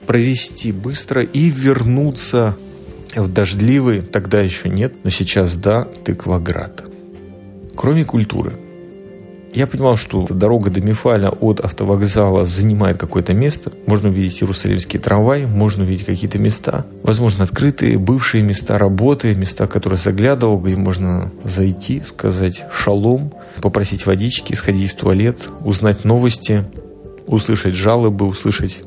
провести 0.06 0.72
быстро 0.72 1.22
и 1.22 1.50
вернуться 1.50 2.56
в 3.14 3.32
дождливый, 3.32 4.02
тогда 4.02 4.40
еще 4.40 4.68
нет, 4.68 4.94
но 5.04 5.10
сейчас 5.10 5.56
да, 5.56 5.84
Тыкваград. 5.84 6.84
Кроме 7.76 8.04
культуры, 8.04 8.56
я 9.54 9.66
понимал, 9.66 9.96
что 9.96 10.26
дорога 10.28 10.70
до 10.70 10.80
Мифаля 10.80 11.28
от 11.28 11.60
автовокзала 11.60 12.44
занимает 12.44 12.98
какое-то 12.98 13.34
место. 13.34 13.72
Можно 13.86 14.08
увидеть 14.08 14.42
Иерусалимский 14.42 14.98
трамвай, 14.98 15.46
можно 15.46 15.84
увидеть 15.84 16.06
какие-то 16.06 16.38
места. 16.38 16.86
Возможно, 17.02 17.44
открытые, 17.44 17.98
бывшие 17.98 18.42
места 18.42 18.78
работы, 18.78 19.34
места, 19.34 19.66
которые 19.66 19.98
заглядывал, 19.98 20.58
где 20.58 20.76
можно 20.76 21.30
зайти, 21.44 22.02
сказать 22.04 22.64
шалом, 22.72 23.32
попросить 23.62 24.06
водички, 24.06 24.54
сходить 24.54 24.92
в 24.92 24.96
туалет, 24.96 25.48
узнать 25.60 26.04
новости, 26.04 26.64
услышать 27.26 27.74
жалобы, 27.74 28.26
услышать 28.26 28.82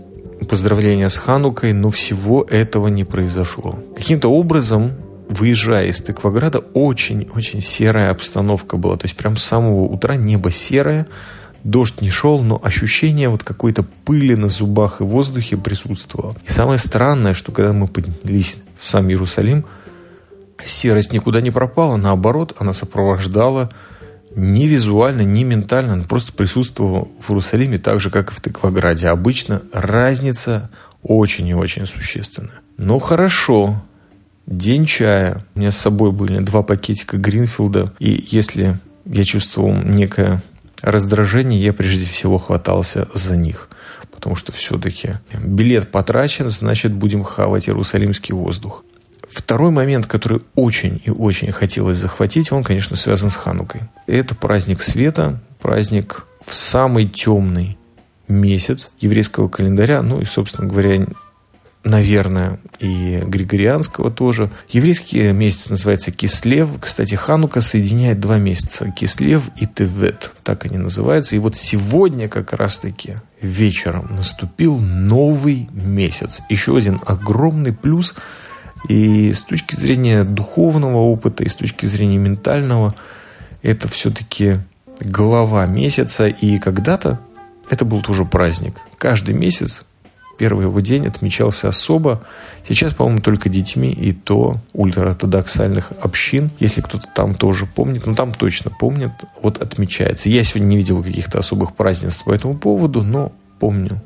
поздравления 0.50 1.10
с 1.10 1.18
Ханукой, 1.18 1.74
но 1.74 1.90
всего 1.90 2.44
этого 2.44 2.88
не 2.88 3.04
произошло. 3.04 3.80
Каким-то 3.96 4.30
образом 4.30 4.92
выезжая 5.30 5.88
из 5.88 6.02
Тыкваграда, 6.02 6.60
очень-очень 6.60 7.62
серая 7.62 8.12
обстановка 8.12 8.78
была. 8.78 8.98
То 8.98 9.06
есть 9.06 9.16
прям 9.16 9.38
с 9.38 9.44
самого 9.44 9.82
утра 9.84 10.16
небо 10.16 10.52
серое, 10.52 11.08
дождь 11.64 12.02
не 12.02 12.10
шел, 12.10 12.42
но 12.42 12.60
ощущение 12.64 13.30
вот 13.30 13.44
какой-то 13.44 13.84
пыли 13.84 14.36
на 14.36 14.50
зубах 14.50 15.02
и 15.02 15.04
воздухе 15.04 15.58
присутствовало. 15.58 16.36
И 16.48 16.52
самое 16.52 16.80
странное, 16.80 17.34
что 17.34 17.52
когда 17.52 17.74
мы 17.74 17.88
поднялись 17.88 18.58
в 18.80 18.86
сам 18.86 19.10
Иерусалим, 19.10 19.66
серость 20.64 21.14
никуда 21.14 21.42
не 21.42 21.52
пропала, 21.52 21.98
наоборот, 21.98 22.56
она 22.60 22.74
сопровождала 22.74 23.70
ни 24.36 24.66
визуально, 24.66 25.22
ни 25.22 25.44
ментально, 25.44 25.94
он 25.94 26.04
просто 26.04 26.32
присутствовал 26.32 27.12
в 27.20 27.32
Иерусалиме 27.32 27.80
так 27.80 28.00
же, 28.00 28.12
как 28.12 28.32
и 28.32 28.36
в 28.36 28.40
Тыкваграде. 28.40 29.08
Обычно 29.08 29.64
разница 29.74 30.70
очень 31.02 31.48
и 31.48 31.56
очень 31.56 31.88
существенная. 31.88 32.60
Но 32.78 33.00
хорошо, 33.00 33.82
день 34.48 34.86
чая. 34.86 35.46
У 35.54 35.60
меня 35.60 35.72
с 35.72 35.78
собой 35.78 36.12
были 36.12 36.40
два 36.40 36.64
пакетика 36.64 37.18
Гринфилда. 37.18 37.94
И 38.00 38.26
если 38.30 38.80
я 39.06 39.24
чувствовал 39.24 39.74
некое 39.74 40.42
раздражение, 40.82 41.62
я 41.62 41.74
прежде 41.74 42.06
всего 42.06 42.38
хватался 42.38 43.08
за 43.14 43.36
них. 43.38 43.70
Потому 44.12 44.36
что 44.36 44.52
все-таки 44.52 45.20
билет 45.44 45.92
потрачен, 45.92 46.50
значит 46.50 46.92
будем 46.92 47.24
хавать 47.24 47.70
иерусалимский 47.70 48.34
воздух. 48.34 48.84
Второй 49.30 49.72
момент, 49.72 50.08
который 50.08 50.42
очень 50.56 51.02
и 51.04 51.12
очень 51.12 51.52
хотелось 51.52 51.98
захватить, 51.98 52.52
он, 52.52 52.64
конечно, 52.64 52.96
связан 52.96 53.30
с 53.30 53.36
Ханукой. 53.36 53.82
Это 54.08 54.34
праздник 54.34 54.82
света, 54.82 55.40
праздник 55.62 56.26
в 56.44 56.56
самый 56.56 57.08
темный 57.08 57.78
месяц 58.28 58.90
еврейского 59.00 59.50
календаря, 59.50 60.02
ну 60.02 60.22
и, 60.22 60.26
собственно 60.26 60.68
говоря, 60.68 61.06
наверное, 61.84 62.60
и 62.80 63.22
Григорианского 63.26 64.12
тоже. 64.12 64.50
Еврейский 64.70 65.32
месяц 65.32 65.70
называется 65.70 66.12
Кислев. 66.12 66.70
Кстати, 66.80 67.16
Ханука 67.16 67.62
соединяет 67.62 68.20
два 68.20 68.38
месяца. 68.38 68.92
Кислев 68.92 69.44
и 69.56 69.66
Тевет. 69.66 70.32
Так 70.44 70.66
они 70.66 70.78
называются. 70.78 71.36
И 71.36 71.40
вот 71.40 71.56
сегодня 71.56 72.28
как 72.28 72.54
раз-таки 72.54 73.16
вечером 73.42 74.16
наступил 74.16 74.78
новый 74.78 75.70
месяц. 75.72 76.42
Еще 76.50 76.78
один 76.78 77.00
огромный 77.06 77.74
плюс. 77.74 78.16
И 78.90 79.34
с 79.34 79.42
точки 79.44 79.76
зрения 79.76 80.24
духовного 80.24 80.98
опыта, 80.98 81.44
и 81.44 81.50
с 81.50 81.56
точки 81.56 81.86
зрения 81.88 82.18
ментального, 82.18 82.94
это 83.64 83.88
все-таки 83.88 84.60
глава 85.00 85.66
месяца. 85.66 86.28
И 86.28 86.60
когда-то 86.60 87.20
это 87.70 87.86
был 87.86 88.02
тоже 88.02 88.24
праздник. 88.24 88.76
Каждый 88.98 89.34
месяц 89.34 89.84
Первый 90.38 90.66
его 90.66 90.80
день 90.80 91.08
отмечался 91.08 91.70
особо. 91.70 92.24
Сейчас, 92.68 92.94
по-моему, 92.94 93.22
только 93.22 93.50
детьми 93.50 93.92
и 93.92 94.14
то 94.14 94.58
ультраортодоксальных 94.74 95.92
общин. 96.00 96.52
Если 96.60 96.82
кто-то 96.82 97.08
там 97.14 97.34
тоже 97.34 97.66
помнит, 97.66 98.06
ну 98.06 98.14
там 98.14 98.34
точно 98.34 98.72
помнит, 98.72 99.12
вот 99.42 99.62
отмечается. 99.62 100.30
Я 100.30 100.44
сегодня 100.44 100.68
не 100.68 100.78
видел 100.78 101.02
каких-то 101.02 101.40
особых 101.40 101.76
празднеств 101.76 102.24
по 102.24 102.34
этому 102.34 102.56
поводу, 102.56 103.04
но 103.04 103.32
помню. 103.60 104.02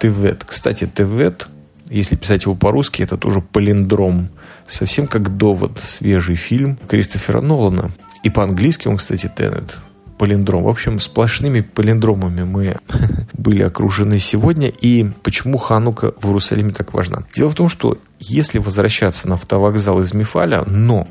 Тевет. 0.00 0.44
Кстати, 0.44 0.86
Тевет, 0.86 1.48
если 1.88 2.16
писать 2.16 2.44
его 2.44 2.54
по-русски, 2.54 3.02
это 3.02 3.16
тоже 3.16 3.40
палиндром. 3.40 4.28
Совсем 4.68 5.06
как 5.06 5.36
довод. 5.36 5.78
Свежий 5.82 6.36
фильм 6.36 6.78
Кристофера 6.88 7.40
Нолана. 7.40 7.90
И 8.22 8.30
по-английски 8.30 8.88
он, 8.88 8.96
кстати, 8.96 9.30
Теннет 9.34 9.76
палиндром. 10.18 10.64
В 10.64 10.68
общем, 10.68 11.00
сплошными 11.00 11.60
палиндромами 11.60 12.42
мы 12.42 12.76
были 13.32 13.62
окружены 13.62 14.18
сегодня. 14.18 14.68
И 14.68 15.06
почему 15.22 15.58
Ханука 15.58 16.12
в 16.18 16.26
Иерусалиме 16.26 16.72
так 16.72 16.92
важна? 16.94 17.24
Дело 17.34 17.50
в 17.50 17.54
том, 17.54 17.68
что 17.68 17.98
если 18.18 18.58
возвращаться 18.58 19.28
на 19.28 19.34
автовокзал 19.34 20.00
из 20.00 20.12
Мифаля, 20.12 20.64
но 20.66 21.06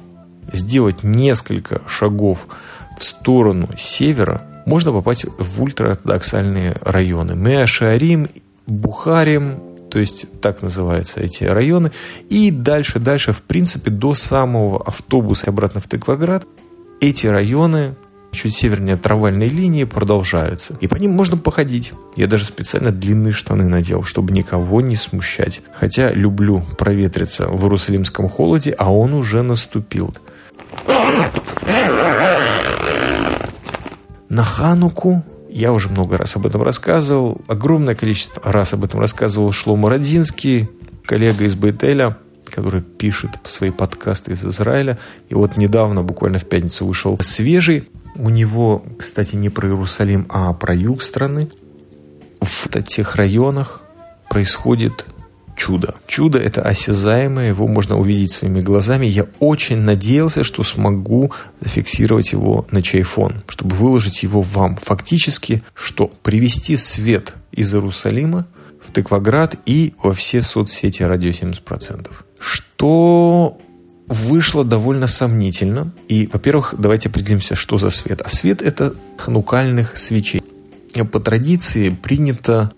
сделать 0.52 1.04
несколько 1.04 1.82
шагов 1.88 2.48
в 3.00 3.04
сторону 3.04 3.70
севера, 3.78 4.42
можно 4.66 4.92
попасть 4.92 5.26
в 5.38 5.62
ультраортодоксальные 5.62 6.78
районы. 6.82 7.36
Меашарим, 7.36 8.30
Бухарим, 8.66 9.60
то 9.92 10.00
есть 10.00 10.26
так 10.42 10.62
называются 10.62 11.20
эти 11.20 11.44
районы. 11.44 11.92
И 12.30 12.50
дальше, 12.50 13.00
дальше, 13.00 13.34
в 13.34 13.44
принципе, 13.44 13.92
до 13.92 14.16
самого 14.16 14.82
автобуса 14.84 15.50
обратно 15.50 15.82
в 15.82 15.88
Тыкваград, 15.88 16.46
эти 17.02 17.28
районы 17.28 17.96
чуть 18.34 18.56
севернее 18.56 18.98
трамвайной 18.98 19.48
линии 19.48 19.86
продолжаются. 19.86 20.76
И 20.82 20.88
по 20.88 20.96
ним 20.96 21.12
можно 21.12 21.38
походить. 21.38 21.94
Я 22.16 22.28
даже 22.28 22.46
специально 22.46 22.92
длинные 22.92 23.34
штаны 23.34 23.64
надел, 23.64 24.04
чтобы 24.04 24.34
никого 24.34 24.82
не 24.82 24.96
смущать. 24.96 25.62
Хотя 25.74 26.12
люблю 26.12 26.64
проветриться 26.78 27.48
в 27.48 27.64
Иерусалимском 27.64 28.28
холоде, 28.30 28.76
а 28.78 28.92
он 28.92 29.14
уже 29.14 29.42
наступил. 29.44 30.14
На 34.30 34.44
Хануку 34.44 35.24
я 35.50 35.72
уже 35.72 35.90
много 35.90 36.18
раз 36.18 36.36
об 36.36 36.48
этом 36.48 36.64
рассказывал. 36.64 37.40
Огромное 37.48 37.94
количество 37.94 38.52
раз 38.52 38.74
об 38.74 38.84
этом 38.84 39.00
рассказывал 39.00 39.52
Шлома 39.52 39.90
Родинский, 39.90 40.68
коллега 41.06 41.46
из 41.46 41.54
Бейтеля, 41.54 42.18
который 42.50 42.82
пишет 42.82 43.32
свои 43.46 43.70
подкасты 43.70 44.34
из 44.34 44.44
Израиля. 44.44 44.98
И 45.30 45.36
вот 45.36 45.58
недавно, 45.58 46.02
буквально 46.02 46.40
в 46.40 46.46
пятницу, 46.46 46.86
вышел 46.86 47.18
свежий 47.20 47.88
у 48.16 48.30
него, 48.30 48.84
кстати, 48.98 49.36
не 49.36 49.50
про 49.50 49.70
Иерусалим, 49.70 50.26
а 50.30 50.54
про 50.54 50.74
юг 50.76 51.04
страны. 51.04 51.50
В 52.42 52.68
тех 52.84 53.16
районах 53.16 53.82
происходит 54.30 55.06
чудо. 55.56 55.96
Чудо 56.08 56.40
это 56.40 56.62
осязаемое, 56.62 57.50
его 57.50 57.68
можно 57.68 57.98
увидеть 57.98 58.32
своими 58.32 58.62
глазами. 58.62 59.06
Я 59.06 59.28
очень 59.40 59.78
надеялся, 59.78 60.44
что 60.44 60.64
смогу 60.64 61.32
зафиксировать 61.62 62.32
его 62.32 62.66
на 62.72 62.82
чайфон, 62.82 63.44
чтобы 63.48 63.76
выложить 63.76 64.24
его 64.24 64.42
вам. 64.42 64.78
Фактически, 64.82 65.64
что 65.74 66.08
привести 66.08 66.76
свет 66.76 67.36
из 67.52 67.74
Иерусалима 67.74 68.48
в 68.82 68.92
Тыкваград 68.92 69.56
и 69.66 69.94
во 70.02 70.14
все 70.14 70.42
соцсети 70.42 71.04
радио 71.04 71.30
70%. 71.30 72.10
Что 72.40 73.58
вышло 74.14 74.64
довольно 74.64 75.08
сомнительно. 75.08 75.92
И, 76.08 76.30
во-первых, 76.32 76.76
давайте 76.78 77.10
определимся, 77.10 77.56
что 77.56 77.78
за 77.78 77.90
свет. 77.90 78.22
А 78.22 78.30
свет– 78.30 78.62
это 78.64 78.94
ханукальных 79.18 79.98
свечей. 79.98 80.42
По 81.12 81.20
традиции 81.20 81.90
принято, 81.90 82.72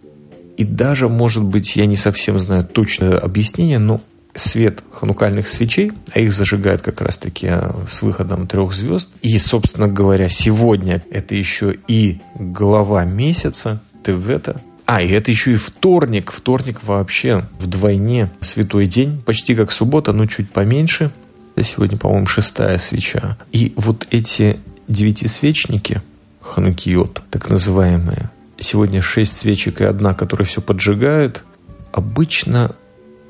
и 0.57 0.63
даже, 0.63 1.09
может 1.09 1.43
быть, 1.43 1.75
я 1.75 1.85
не 1.85 1.97
совсем 1.97 2.39
знаю 2.39 2.63
точное 2.63 3.17
объяснение, 3.17 3.77
но 3.77 4.01
свет 4.35 4.83
ханукальных 4.91 5.47
свечей, 5.47 5.91
а 6.13 6.19
их 6.19 6.33
зажигают 6.33 6.81
как 6.81 7.01
раз-таки 7.01 7.47
а, 7.47 7.75
с 7.89 8.01
выходом 8.01 8.47
трех 8.47 8.73
звезд. 8.73 9.09
И, 9.21 9.37
собственно 9.37 9.87
говоря, 9.87 10.29
сегодня 10.29 11.01
это 11.09 11.35
еще 11.35 11.75
и 11.87 12.19
глава 12.35 13.05
месяца, 13.05 13.81
Тевета, 14.03 14.61
а, 14.85 15.01
и 15.01 15.09
это 15.09 15.31
еще 15.31 15.53
и 15.53 15.55
вторник. 15.55 16.31
Вторник 16.31 16.83
вообще 16.83 17.47
вдвойне 17.59 18.31
святой 18.41 18.85
день, 18.85 19.21
почти 19.25 19.55
как 19.55 19.71
суббота, 19.71 20.13
но 20.13 20.27
чуть 20.27 20.51
поменьше. 20.51 21.11
Сегодня, 21.63 21.97
по-моему, 21.97 22.27
шестая 22.27 22.77
свеча. 22.77 23.37
И 23.51 23.73
вот 23.75 24.07
эти 24.11 24.59
девятисвечники, 24.87 26.01
ханукиот, 26.41 27.23
так 27.31 27.49
называемые, 27.49 28.29
сегодня 28.59 29.01
шесть 29.01 29.37
свечек 29.37 29.81
и 29.81 29.85
одна, 29.85 30.13
которая 30.13 30.45
все 30.45 30.61
поджигает, 30.61 31.43
обычно 31.91 32.75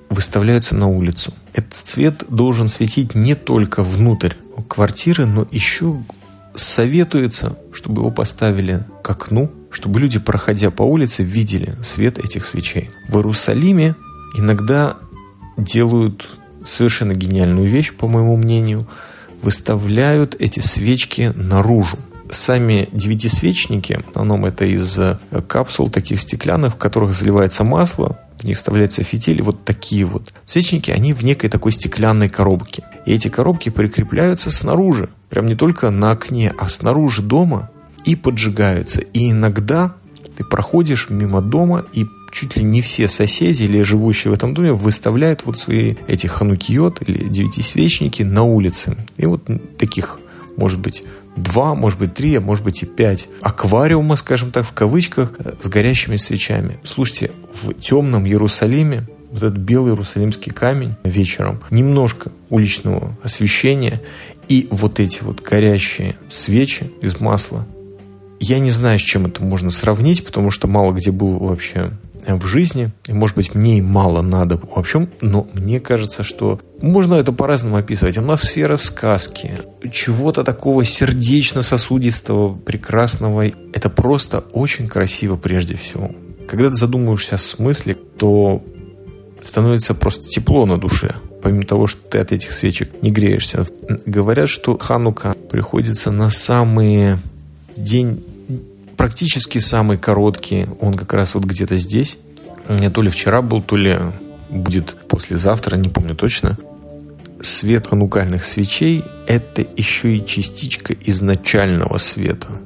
выставляются 0.09 0.75
на 0.75 0.87
улицу. 0.87 1.33
Этот 1.53 1.73
цвет 1.73 2.23
должен 2.29 2.69
светить 2.69 3.15
не 3.15 3.35
только 3.35 3.83
внутрь 3.83 4.33
квартиры, 4.67 5.25
но 5.25 5.47
еще 5.51 6.01
советуется, 6.55 7.57
чтобы 7.73 8.01
его 8.01 8.11
поставили 8.11 8.85
к 9.03 9.09
окну, 9.09 9.51
чтобы 9.69 9.99
люди, 9.99 10.19
проходя 10.19 10.71
по 10.71 10.83
улице, 10.83 11.23
видели 11.23 11.75
свет 11.83 12.17
этих 12.17 12.45
свечей. 12.45 12.91
В 13.09 13.17
Иерусалиме 13.17 13.95
иногда 14.37 14.97
делают 15.57 16.27
совершенно 16.69 17.13
гениальную 17.13 17.67
вещь, 17.67 17.93
по 17.93 18.07
моему 18.07 18.37
мнению, 18.37 18.87
выставляют 19.41 20.35
эти 20.39 20.59
свечки 20.59 21.31
наружу. 21.35 21.97
Сами 22.31 22.89
девятисвечники, 22.91 24.01
в 24.03 24.09
основном 24.09 24.45
это 24.45 24.65
из 24.65 24.97
э, 24.97 25.17
капсул 25.47 25.89
таких 25.89 26.19
стеклянных, 26.19 26.73
в 26.73 26.77
которых 26.77 27.13
заливается 27.13 27.63
масло, 27.63 28.19
в 28.39 28.43
них 28.43 28.57
вставляется 28.57 29.03
фитиль, 29.03 29.41
вот 29.41 29.63
такие 29.63 30.05
вот 30.05 30.33
свечники, 30.45 30.91
они 30.91 31.13
в 31.13 31.23
некой 31.23 31.49
такой 31.49 31.71
стеклянной 31.71 32.29
коробке. 32.29 32.83
И 33.05 33.13
эти 33.13 33.27
коробки 33.27 33.69
прикрепляются 33.69 34.51
снаружи, 34.51 35.09
прям 35.29 35.45
не 35.45 35.55
только 35.55 35.91
на 35.91 36.11
окне, 36.11 36.53
а 36.57 36.67
снаружи 36.67 37.21
дома 37.21 37.69
и 38.05 38.15
поджигаются. 38.15 39.01
И 39.01 39.31
иногда 39.31 39.95
ты 40.35 40.43
проходишь 40.43 41.09
мимо 41.09 41.41
дома 41.41 41.85
и 41.93 42.05
чуть 42.35 42.57
ли 42.57 42.63
не 42.63 42.81
все 42.81 43.07
соседи 43.07 43.63
или 43.63 43.81
живущие 43.81 44.29
в 44.29 44.33
этом 44.33 44.53
доме 44.53 44.73
выставляют 44.73 45.45
вот 45.45 45.57
свои 45.57 45.95
эти 46.07 46.27
ханукиот 46.27 47.01
или 47.07 47.29
девятисвечники 47.29 48.23
на 48.23 48.43
улице. 48.43 48.97
И 49.15 49.25
вот 49.25 49.41
таких, 49.77 50.19
может 50.57 50.79
быть, 50.79 51.03
два, 51.37 51.75
может 51.75 51.97
быть, 51.97 52.13
три, 52.13 52.35
а 52.35 52.41
может 52.41 52.65
быть 52.65 52.83
и 52.83 52.85
пять 52.85 53.29
аквариума, 53.41 54.17
скажем 54.17 54.51
так, 54.51 54.65
в 54.65 54.73
кавычках, 54.73 55.31
с 55.61 55.67
горящими 55.69 56.17
свечами. 56.17 56.77
Слушайте, 56.83 57.31
в 57.63 57.73
темном 57.73 58.25
Иерусалиме 58.25 59.07
вот 59.31 59.43
этот 59.43 59.57
белый 59.57 59.93
иерусалимский 59.93 60.51
камень 60.51 60.93
вечером, 61.05 61.61
немножко 61.71 62.33
уличного 62.49 63.17
освещения 63.23 64.01
и 64.49 64.67
вот 64.71 64.99
эти 64.99 65.23
вот 65.23 65.41
горящие 65.41 66.17
свечи 66.29 66.91
из 67.01 67.17
масла. 67.21 67.65
Я 68.41 68.59
не 68.59 68.71
знаю, 68.71 68.99
с 68.99 69.01
чем 69.01 69.25
это 69.25 69.41
можно 69.41 69.71
сравнить, 69.71 70.25
потому 70.25 70.51
что 70.51 70.67
мало 70.67 70.91
где 70.91 71.11
был 71.11 71.37
вообще 71.37 71.91
в 72.27 72.45
жизни. 72.45 72.91
Может 73.07 73.35
быть, 73.35 73.55
мне 73.55 73.77
и 73.77 73.81
мало 73.81 74.21
надо 74.21 74.57
в 74.57 74.77
общем, 74.77 75.09
но 75.21 75.47
мне 75.53 75.79
кажется, 75.79 76.23
что 76.23 76.59
можно 76.81 77.15
это 77.15 77.31
по-разному 77.31 77.77
описывать. 77.77 78.17
Атмосфера 78.17 78.77
сказки, 78.77 79.57
чего-то 79.91 80.43
такого 80.43 80.85
сердечно-сосудистого, 80.85 82.53
прекрасного. 82.53 83.51
Это 83.73 83.89
просто 83.89 84.39
очень 84.51 84.87
красиво 84.87 85.35
прежде 85.35 85.75
всего. 85.75 86.11
Когда 86.47 86.69
ты 86.69 86.75
задумываешься 86.75 87.35
о 87.35 87.39
смысле, 87.39 87.95
то 87.95 88.63
становится 89.43 89.93
просто 89.93 90.27
тепло 90.27 90.65
на 90.65 90.77
душе 90.77 91.15
помимо 91.45 91.63
того, 91.63 91.85
что 91.85 92.01
ты 92.09 92.17
от 92.17 92.31
этих 92.31 92.51
свечек 92.53 93.03
не 93.03 93.11
греешься. 93.11 93.67
Говорят, 94.07 94.49
что 94.49 94.79
Ханука 94.79 95.35
приходится 95.51 96.09
на 96.09 96.31
самый 96.31 97.17
день, 97.77 98.23
практически 98.97 99.59
самый 99.59 99.97
короткий, 99.97 100.67
он 100.79 100.95
как 100.95 101.13
раз 101.13 101.35
вот 101.35 101.45
где-то 101.45 101.77
здесь. 101.77 102.17
То 102.93 103.01
ли 103.01 103.09
вчера 103.09 103.41
был, 103.41 103.61
то 103.61 103.75
ли 103.75 103.97
будет 104.49 104.95
послезавтра, 105.07 105.75
не 105.75 105.89
помню 105.89 106.15
точно. 106.15 106.57
Свет 107.41 107.87
ханукальных 107.87 108.43
свечей– 108.43 109.03
это 109.27 109.65
еще 109.75 110.15
и 110.15 110.25
частичка 110.25 110.95
изначального 111.05 111.97
света– 111.97 112.47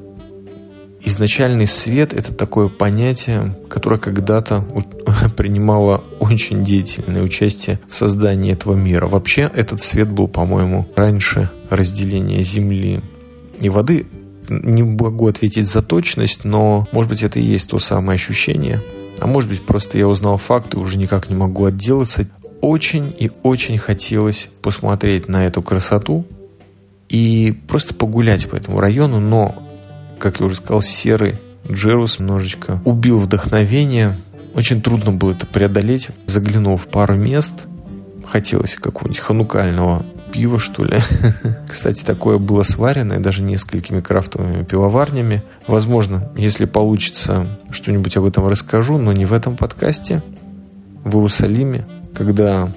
Изначальный 1.02 1.66
свет– 1.66 2.14
это 2.16 2.34
такое 2.34 2.68
понятие, 2.68 3.56
которое 3.70 4.00
когда-то 4.00 4.66
принимало 5.38 6.04
очень 6.20 6.66
деятельное 6.66 7.24
участие 7.24 7.80
в 7.90 7.96
создании 7.96 8.52
этого 8.52 8.76
мира. 8.76 9.08
Вообще, 9.08 9.50
этот 9.56 9.82
свет 9.82 10.10
был, 10.10 10.28
по-моему, 10.28 10.88
раньше 10.96 11.50
разделения 11.70 12.44
Земли 12.44 13.02
и 13.62 13.70
воды. 13.70 14.08
Не 14.50 14.84
могу 14.84 15.28
ответить 15.28 15.68
за 15.68 15.82
точность, 15.82 16.44
но, 16.44 16.88
может 16.92 17.10
быть, 17.10 17.24
это 17.24 17.40
и 17.40 17.44
есть 17.44 17.70
то 17.70 17.80
самое 17.80 18.16
ощущение. 18.16 18.82
А 19.20 19.28
может 19.28 19.50
быть, 19.50 19.62
просто 19.62 19.98
я 19.98 20.08
узнал 20.08 20.38
факты, 20.38 20.80
уже 20.80 20.98
никак 20.98 21.30
не 21.30 21.36
могу 21.36 21.66
отделаться. 21.66 22.28
Очень 22.62 23.14
и 23.18 23.32
очень 23.44 23.78
хотелось 23.78 24.50
посмотреть 24.62 25.28
на 25.28 25.46
эту 25.46 25.62
красоту 25.62 26.26
и 27.08 27.58
просто 27.68 27.94
погулять 27.94 28.50
по 28.50 28.56
этому 28.56 28.80
району, 28.80 29.20
но 29.20 29.56
как 30.20 30.40
я 30.40 30.46
уже 30.46 30.56
сказал, 30.56 30.82
серый 30.82 31.36
Джерус 31.70 32.20
немножечко 32.20 32.82
убил 32.86 33.20
вдохновение. 33.20 34.18
Очень 34.54 34.82
трудно 34.82 35.12
было 35.12 35.32
это 35.32 35.46
преодолеть. 35.46 36.10
Заглянул 36.26 36.78
в 36.78 36.88
пару 36.88 37.16
мест. 37.16 37.54
Хотелось 38.26 38.76
какого-нибудь 38.76 39.20
ханукального 39.20 40.06
пива, 40.32 40.60
что 40.60 40.84
ли. 40.86 41.00
Кстати, 41.68 42.04
такое 42.04 42.38
было 42.38 42.64
сваренное 42.64 43.20
даже 43.20 43.42
несколькими 43.42 44.00
крафтовыми 44.00 44.64
пивоварнями. 44.64 45.44
Возможно, 45.68 46.30
если 46.36 46.66
получится, 46.66 47.48
что-нибудь 47.72 48.18
об 48.18 48.26
этом 48.26 48.48
расскажу, 48.48 48.98
но 48.98 49.14
не 49.14 49.26
в 49.26 49.34
этом 49.34 49.58
подкасте. 49.58 50.22
В 51.04 51.16
Иерусалиме, 51.16 51.86
когда 52.14 52.72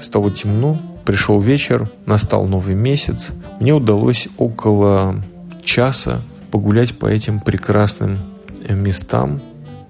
стало 0.00 0.30
темно, 0.30 0.80
пришел 1.04 1.40
вечер, 1.40 1.88
настал 2.06 2.46
новый 2.46 2.74
месяц, 2.74 3.28
мне 3.60 3.72
удалось 3.72 4.28
около 4.38 5.16
часа 5.62 6.22
погулять 6.50 6.96
по 6.96 7.06
этим 7.06 7.40
прекрасным 7.40 8.18
э, 8.66 8.74
местам. 8.74 9.42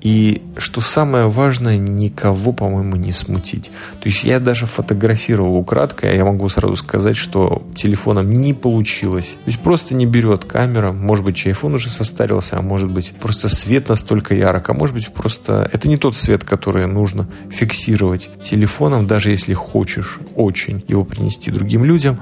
И 0.04 0.42
что 0.58 0.82
самое 0.82 1.28
важное, 1.28 1.78
никого, 1.78 2.52
по-моему, 2.52 2.94
не 2.96 3.10
смутить. 3.10 3.70
То 4.00 4.08
есть 4.10 4.22
я 4.24 4.38
даже 4.38 4.66
фотографировал 4.66 5.56
украдкой, 5.56 6.10
а 6.10 6.14
я 6.14 6.26
могу 6.26 6.46
сразу 6.50 6.76
сказать, 6.76 7.16
что 7.16 7.66
телефоном 7.74 8.30
не 8.30 8.52
получилось. 8.52 9.38
То 9.44 9.50
есть 9.50 9.60
просто 9.60 9.94
не 9.94 10.04
берет 10.04 10.44
камера. 10.44 10.92
Может 10.92 11.24
быть, 11.24 11.46
iPhone 11.46 11.76
уже 11.76 11.88
состарился, 11.88 12.58
а 12.58 12.62
может 12.62 12.90
быть, 12.90 13.14
просто 13.18 13.48
свет 13.48 13.88
настолько 13.88 14.34
ярок, 14.34 14.68
а 14.68 14.74
может 14.74 14.94
быть, 14.94 15.08
просто 15.08 15.70
это 15.72 15.88
не 15.88 15.96
тот 15.96 16.18
свет, 16.18 16.44
который 16.44 16.86
нужно 16.86 17.26
фиксировать 17.50 18.28
телефоном, 18.42 19.06
даже 19.06 19.30
если 19.30 19.54
хочешь 19.54 20.20
очень 20.36 20.84
его 20.86 21.06
принести 21.06 21.50
другим 21.50 21.82
людям. 21.82 22.20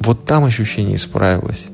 Вот 0.00 0.26
там 0.26 0.44
ощущение 0.44 0.96
исправилось. 0.96 1.68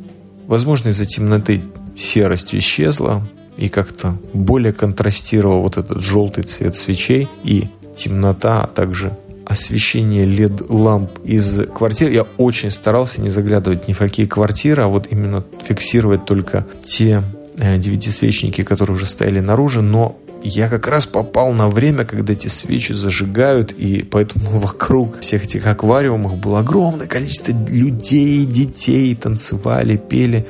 Возможно, 0.46 0.90
из-за 0.90 1.04
темноты 1.04 1.62
серость 1.98 2.54
исчезла 2.54 3.26
и 3.60 3.68
как-то 3.68 4.16
более 4.32 4.72
контрастировал 4.72 5.60
вот 5.60 5.76
этот 5.76 6.00
желтый 6.00 6.44
цвет 6.44 6.74
свечей 6.74 7.28
и 7.44 7.68
темнота, 7.94 8.64
а 8.64 8.66
также 8.66 9.16
освещение 9.44 10.26
LED-ламп 10.26 11.10
из 11.24 11.66
квартир. 11.66 12.10
Я 12.10 12.26
очень 12.38 12.70
старался 12.70 13.20
не 13.20 13.30
заглядывать 13.30 13.86
ни 13.86 13.92
в 13.92 13.98
какие 13.98 14.26
квартиры, 14.26 14.84
а 14.84 14.86
вот 14.86 15.08
именно 15.10 15.44
фиксировать 15.62 16.24
только 16.24 16.66
те 16.84 17.22
э, 17.58 17.78
девятисвечники, 17.78 18.62
которые 18.62 18.96
уже 18.96 19.06
стояли 19.06 19.40
наружу, 19.40 19.82
но 19.82 20.16
я 20.42 20.68
как 20.68 20.86
раз 20.86 21.06
попал 21.06 21.52
на 21.52 21.68
время, 21.68 22.04
когда 22.04 22.32
эти 22.32 22.48
свечи 22.48 22.92
зажигают, 22.92 23.72
и 23.72 24.02
поэтому 24.02 24.50
вокруг 24.58 25.20
всех 25.20 25.44
этих 25.44 25.66
аквариумов 25.66 26.38
было 26.38 26.60
огромное 26.60 27.06
количество 27.06 27.52
людей, 27.52 28.46
детей, 28.46 29.14
танцевали, 29.14 29.96
пели. 29.96 30.46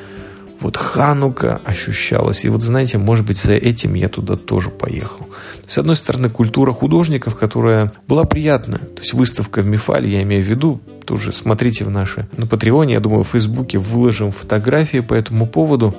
Вот 0.61 0.77
Ханука 0.77 1.61
ощущалась. 1.64 2.44
И 2.44 2.49
вот 2.49 2.62
знаете, 2.62 2.99
может 2.99 3.27
быть, 3.27 3.38
за 3.38 3.55
этим 3.55 3.94
я 3.94 4.09
туда 4.09 4.37
тоже 4.37 4.70
поехал. 4.70 5.27
С 5.66 5.79
одной 5.79 5.96
стороны, 5.96 6.29
культура 6.29 6.73
художников, 6.73 7.37
которая 7.37 7.92
была 8.07 8.25
приятная. 8.25 8.79
То 8.79 9.01
есть 9.01 9.14
выставка 9.14 9.62
в 9.62 9.66
Мифале, 9.66 10.11
я 10.11 10.23
имею 10.23 10.44
в 10.44 10.46
виду, 10.46 10.81
тоже 11.07 11.33
смотрите 11.33 11.85
в 11.85 11.90
наши 11.90 12.29
на 12.37 12.46
Патреоне, 12.46 12.94
я 12.94 13.01
думаю, 13.01 13.25
в 13.25 13.29
Фейсбуке 13.29 13.79
выложим 13.79 14.33
фотографии 14.33 15.01
по 15.01 15.14
этому 15.14 15.46
поводу. 15.46 15.94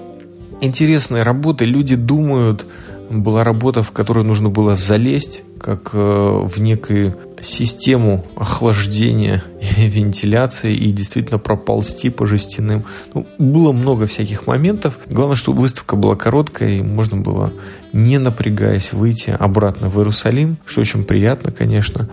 Интересные 0.61 1.23
работы, 1.23 1.65
люди 1.65 1.95
думают, 1.95 2.67
была 3.09 3.43
работа, 3.43 3.83
в 3.83 3.91
которую 3.91 4.25
нужно 4.25 4.49
было 4.49 4.75
залезть, 4.75 5.43
как 5.59 5.89
э, 5.93 5.97
в 5.97 6.59
некую 6.59 7.15
систему 7.41 8.25
охлаждения 8.35 9.43
и 9.77 9.87
вентиляции 9.87 10.73
и 10.73 10.91
действительно 10.91 11.39
проползти 11.39 12.09
по 12.09 12.27
жестяным. 12.27 12.85
Ну, 13.13 13.25
было 13.37 13.71
много 13.71 14.05
всяких 14.07 14.47
моментов. 14.47 14.99
Главное, 15.07 15.35
чтобы 15.35 15.61
выставка 15.61 15.95
была 15.95 16.15
короткая 16.15 16.69
и 16.69 16.81
можно 16.81 17.17
было, 17.17 17.53
не 17.93 18.17
напрягаясь, 18.17 18.93
выйти 18.93 19.35
обратно 19.37 19.89
в 19.89 19.97
Иерусалим, 19.97 20.57
что 20.65 20.81
очень 20.81 21.03
приятно, 21.03 21.51
конечно. 21.51 22.09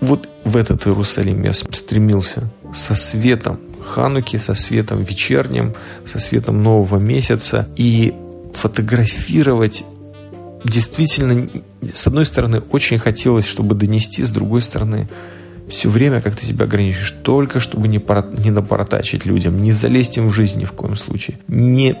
Вот 0.00 0.28
в 0.44 0.56
этот 0.56 0.86
Иерусалим 0.86 1.42
я 1.42 1.52
стремился 1.52 2.50
со 2.74 2.94
светом 2.94 3.58
Хануки, 3.86 4.36
со 4.36 4.54
светом 4.54 5.02
вечерним, 5.02 5.74
со 6.04 6.18
светом 6.18 6.62
нового 6.62 6.98
месяца 6.98 7.68
и 7.76 8.14
фотографировать 8.52 9.84
действительно, 10.64 11.48
с 11.92 12.06
одной 12.06 12.26
стороны, 12.26 12.60
очень 12.70 12.98
хотелось, 12.98 13.46
чтобы 13.46 13.74
донести, 13.74 14.22
с 14.22 14.30
другой 14.30 14.62
стороны, 14.62 15.08
все 15.68 15.88
время 15.88 16.20
как 16.20 16.36
ты 16.36 16.46
себя 16.46 16.64
ограничиваешь, 16.64 17.14
только 17.22 17.60
чтобы 17.60 17.88
не, 17.88 17.98
пора, 17.98 18.26
не 18.38 18.50
напортачить 18.50 19.26
людям, 19.26 19.60
не 19.60 19.72
залезть 19.72 20.16
им 20.16 20.28
в 20.28 20.32
жизнь 20.32 20.58
ни 20.58 20.64
в 20.64 20.72
коем 20.72 20.96
случае, 20.96 21.38
не 21.48 21.96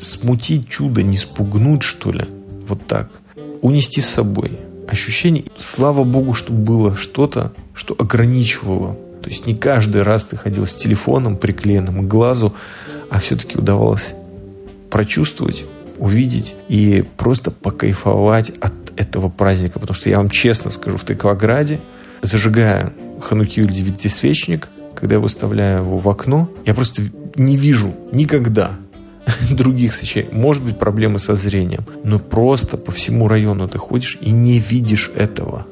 смутить 0.00 0.68
чудо, 0.68 1.02
не 1.02 1.16
спугнуть, 1.16 1.82
что 1.82 2.12
ли, 2.12 2.24
вот 2.66 2.86
так, 2.86 3.10
унести 3.62 4.00
с 4.00 4.06
собой 4.06 4.58
ощущение. 4.86 5.44
Слава 5.60 6.04
богу, 6.04 6.34
что 6.34 6.52
было 6.52 6.96
что-то, 6.96 7.52
что 7.74 7.94
ограничивало. 7.98 8.96
То 9.22 9.28
есть 9.28 9.46
не 9.46 9.54
каждый 9.54 10.02
раз 10.02 10.24
ты 10.24 10.36
ходил 10.36 10.66
с 10.66 10.74
телефоном 10.74 11.36
приклеенным 11.36 12.04
к 12.04 12.08
глазу, 12.08 12.54
а 13.10 13.18
все-таки 13.18 13.58
удавалось 13.58 14.14
прочувствовать 14.90 15.64
увидеть 15.98 16.54
и 16.68 17.04
просто 17.16 17.50
покайфовать 17.50 18.50
от 18.60 18.72
этого 18.96 19.28
праздника. 19.28 19.78
Потому 19.78 19.94
что 19.94 20.10
я 20.10 20.18
вам 20.18 20.30
честно 20.30 20.70
скажу, 20.70 20.98
в 20.98 21.04
Тыкваграде, 21.04 21.80
зажигая 22.22 22.92
хануки 23.20 23.64
девятисвечник, 23.64 24.68
когда 24.94 25.16
я 25.16 25.20
выставляю 25.20 25.84
его 25.84 25.98
в 25.98 26.08
окно, 26.08 26.50
я 26.66 26.74
просто 26.74 27.02
не 27.36 27.56
вижу 27.56 27.94
никогда 28.12 28.72
других 29.50 29.94
свечей. 29.94 30.28
Может 30.32 30.62
быть, 30.62 30.78
проблемы 30.78 31.18
со 31.18 31.36
зрением. 31.36 31.84
Но 32.04 32.18
просто 32.18 32.76
по 32.76 32.92
всему 32.92 33.28
району 33.28 33.68
ты 33.68 33.78
ходишь 33.78 34.18
и 34.20 34.30
не 34.30 34.58
видишь 34.58 35.10
этого. 35.14 35.66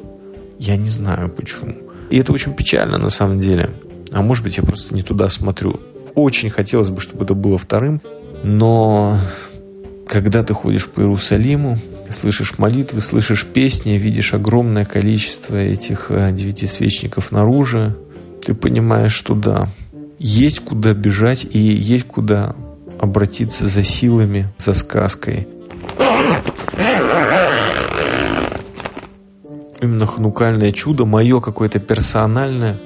Я 0.58 0.76
не 0.76 0.88
знаю 0.88 1.28
почему. 1.28 1.74
И 2.10 2.18
это 2.18 2.32
очень 2.32 2.54
печально 2.54 2.98
на 2.98 3.10
самом 3.10 3.40
деле. 3.40 3.70
А 4.12 4.22
может 4.22 4.44
быть, 4.44 4.56
я 4.56 4.62
просто 4.62 4.94
не 4.94 5.02
туда 5.02 5.28
смотрю. 5.28 5.80
Очень 6.14 6.50
хотелось 6.50 6.88
бы, 6.88 7.00
чтобы 7.00 7.24
это 7.24 7.34
было 7.34 7.58
вторым. 7.58 8.00
Но 8.44 9.18
когда 10.16 10.42
ты 10.42 10.54
ходишь 10.54 10.88
по 10.88 11.00
Иерусалиму, 11.00 11.78
слышишь 12.10 12.56
молитвы, 12.56 13.02
слышишь 13.02 13.44
песни, 13.44 13.98
видишь 13.98 14.32
огромное 14.32 14.86
количество 14.86 15.56
этих 15.56 16.06
э, 16.08 16.32
девятисвечников 16.32 17.32
наружу, 17.32 17.94
ты 18.42 18.54
понимаешь, 18.54 19.12
что 19.12 19.34
да, 19.34 19.68
есть 20.18 20.60
куда 20.60 20.94
бежать 20.94 21.44
и 21.44 21.58
есть 21.58 22.06
куда 22.06 22.56
обратиться 22.98 23.68
за 23.68 23.84
силами, 23.84 24.48
за 24.56 24.72
сказкой. 24.72 25.48
Именно 29.82 30.06
хнукальное 30.06 30.72
чудо, 30.72 31.04
мое 31.04 31.42
какое-то 31.42 31.78
персональное, 31.78 32.78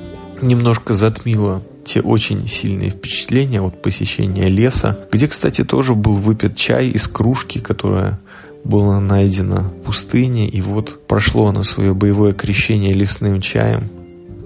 немножко 0.43 0.95
затмило 0.95 1.63
те 1.93 2.01
очень 2.01 2.47
сильные 2.47 2.91
впечатления 2.91 3.61
от 3.61 3.83
посещения 3.83 4.49
леса, 4.49 4.97
где, 5.11 5.27
кстати, 5.27 5.65
тоже 5.65 5.97
был 5.97 6.15
выпит 6.15 6.57
чай 6.57 6.89
из 6.89 7.09
кружки, 7.09 7.59
которая 7.59 8.17
была 8.63 9.01
найдена 9.01 9.63
в 9.63 9.87
пустыне, 9.87 10.49
и 10.49 10.61
вот 10.61 11.07
прошло 11.09 11.49
оно 11.49 11.65
свое 11.65 11.93
боевое 11.93 12.33
крещение 12.33 12.93
лесным 12.93 13.41
чаем 13.41 13.89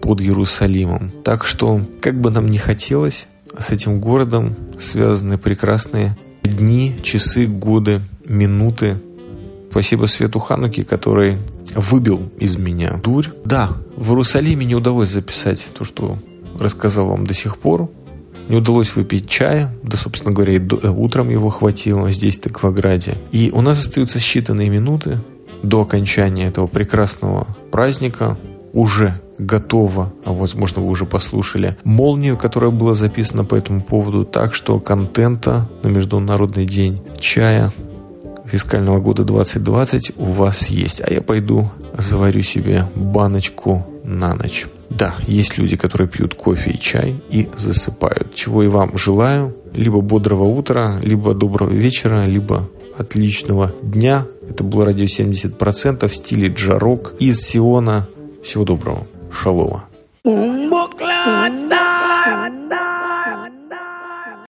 под 0.00 0.22
Иерусалимом. 0.22 1.11
Так 1.22 1.44
что, 1.44 1.83
как 2.00 2.18
бы 2.18 2.30
нам 2.30 2.48
ни 2.48 2.57
хотелось, 2.57 3.26
с 3.59 3.72
этим 3.72 4.00
городом 4.00 4.57
связаны 4.80 5.37
прекрасные 5.37 6.16
дни, 6.42 6.96
часы, 7.02 7.46
годы, 7.46 8.00
минуты. 8.24 9.02
Спасибо 9.70 10.07
Свету 10.07 10.38
Хануки, 10.38 10.83
который 10.83 11.37
выбил 11.74 12.30
из 12.38 12.57
меня 12.57 12.98
дурь. 13.04 13.26
Да, 13.44 13.70
в 13.96 14.11
Иерусалиме 14.12 14.64
не 14.64 14.74
удалось 14.74 15.11
записать 15.11 15.66
то, 15.76 15.85
что 15.85 16.16
рассказал 16.59 17.07
вам 17.07 17.27
до 17.27 17.35
сих 17.35 17.59
пор. 17.59 17.90
Не 18.49 18.57
удалось 18.57 18.95
выпить 18.95 19.29
чая, 19.29 19.75
да, 19.83 19.97
собственно 19.97 20.35
говоря, 20.35 20.55
и 20.55 20.59
до, 20.59 20.77
утром 20.90 21.31
его 21.31 21.49
хватило 21.49 22.11
здесь, 22.12 22.38
так 22.38 22.62
в 22.62 22.67
Аграде. 22.67 23.14
И 23.33 23.51
у 23.55 23.62
нас 23.62 23.79
остаются 23.79 24.19
считанные 24.19 24.69
минуты 24.69 25.19
до 25.62 25.81
окончания 25.81 26.47
этого 26.47 26.67
прекрасного 26.67 27.47
праздника. 27.71 28.37
Уже 28.75 29.21
готово, 29.38 30.12
а 30.25 30.33
возможно 30.33 30.83
вы 30.83 30.88
уже 30.88 31.07
послушали, 31.07 31.77
молнию, 31.85 32.37
которая 32.37 32.71
была 32.71 32.95
записана 32.95 33.45
по 33.45 33.55
этому 33.55 33.81
поводу, 33.81 34.25
так 34.25 34.55
что 34.55 34.81
контента 34.81 35.69
на 35.83 35.88
Международный 35.88 36.67
день 36.67 37.01
чая 37.19 37.73
фискального 38.47 39.01
года 39.01 39.25
2020 39.25 40.12
у 40.17 40.25
вас 40.25 40.69
есть. 40.69 41.01
А 41.01 41.12
я 41.12 41.23
пойду 41.23 41.71
заварю 41.97 42.43
себе 42.43 42.87
баночку 42.95 43.87
на 44.05 44.35
ночь. 44.35 44.67
Да, 44.96 45.14
есть 45.26 45.59
люди, 45.59 45.76
которые 45.76 46.09
пьют 46.09 46.35
кофе 46.35 46.70
и 46.70 46.78
чай 46.78 47.16
и 47.28 47.48
засыпают. 47.57 48.35
Чего 48.35 48.62
и 48.62 48.68
вам 48.68 48.96
желаю. 48.96 49.52
Либо 49.74 50.00
бодрого 50.00 50.44
утра, 50.44 51.00
либо 51.02 51.35
доброго 51.35 51.70
вечера, 51.70 52.24
либо 52.24 52.68
отличного 52.96 53.72
дня. 53.83 54.26
Это 54.48 54.62
было 54.62 54.87
радио 54.87 55.07
70% 55.07 56.07
в 56.07 56.14
стиле 56.14 56.48
джарок 56.48 57.14
из 57.18 57.40
Сиона. 57.40 58.07
Всего 58.44 58.64
доброго. 58.64 59.07
Шалома. 59.33 59.85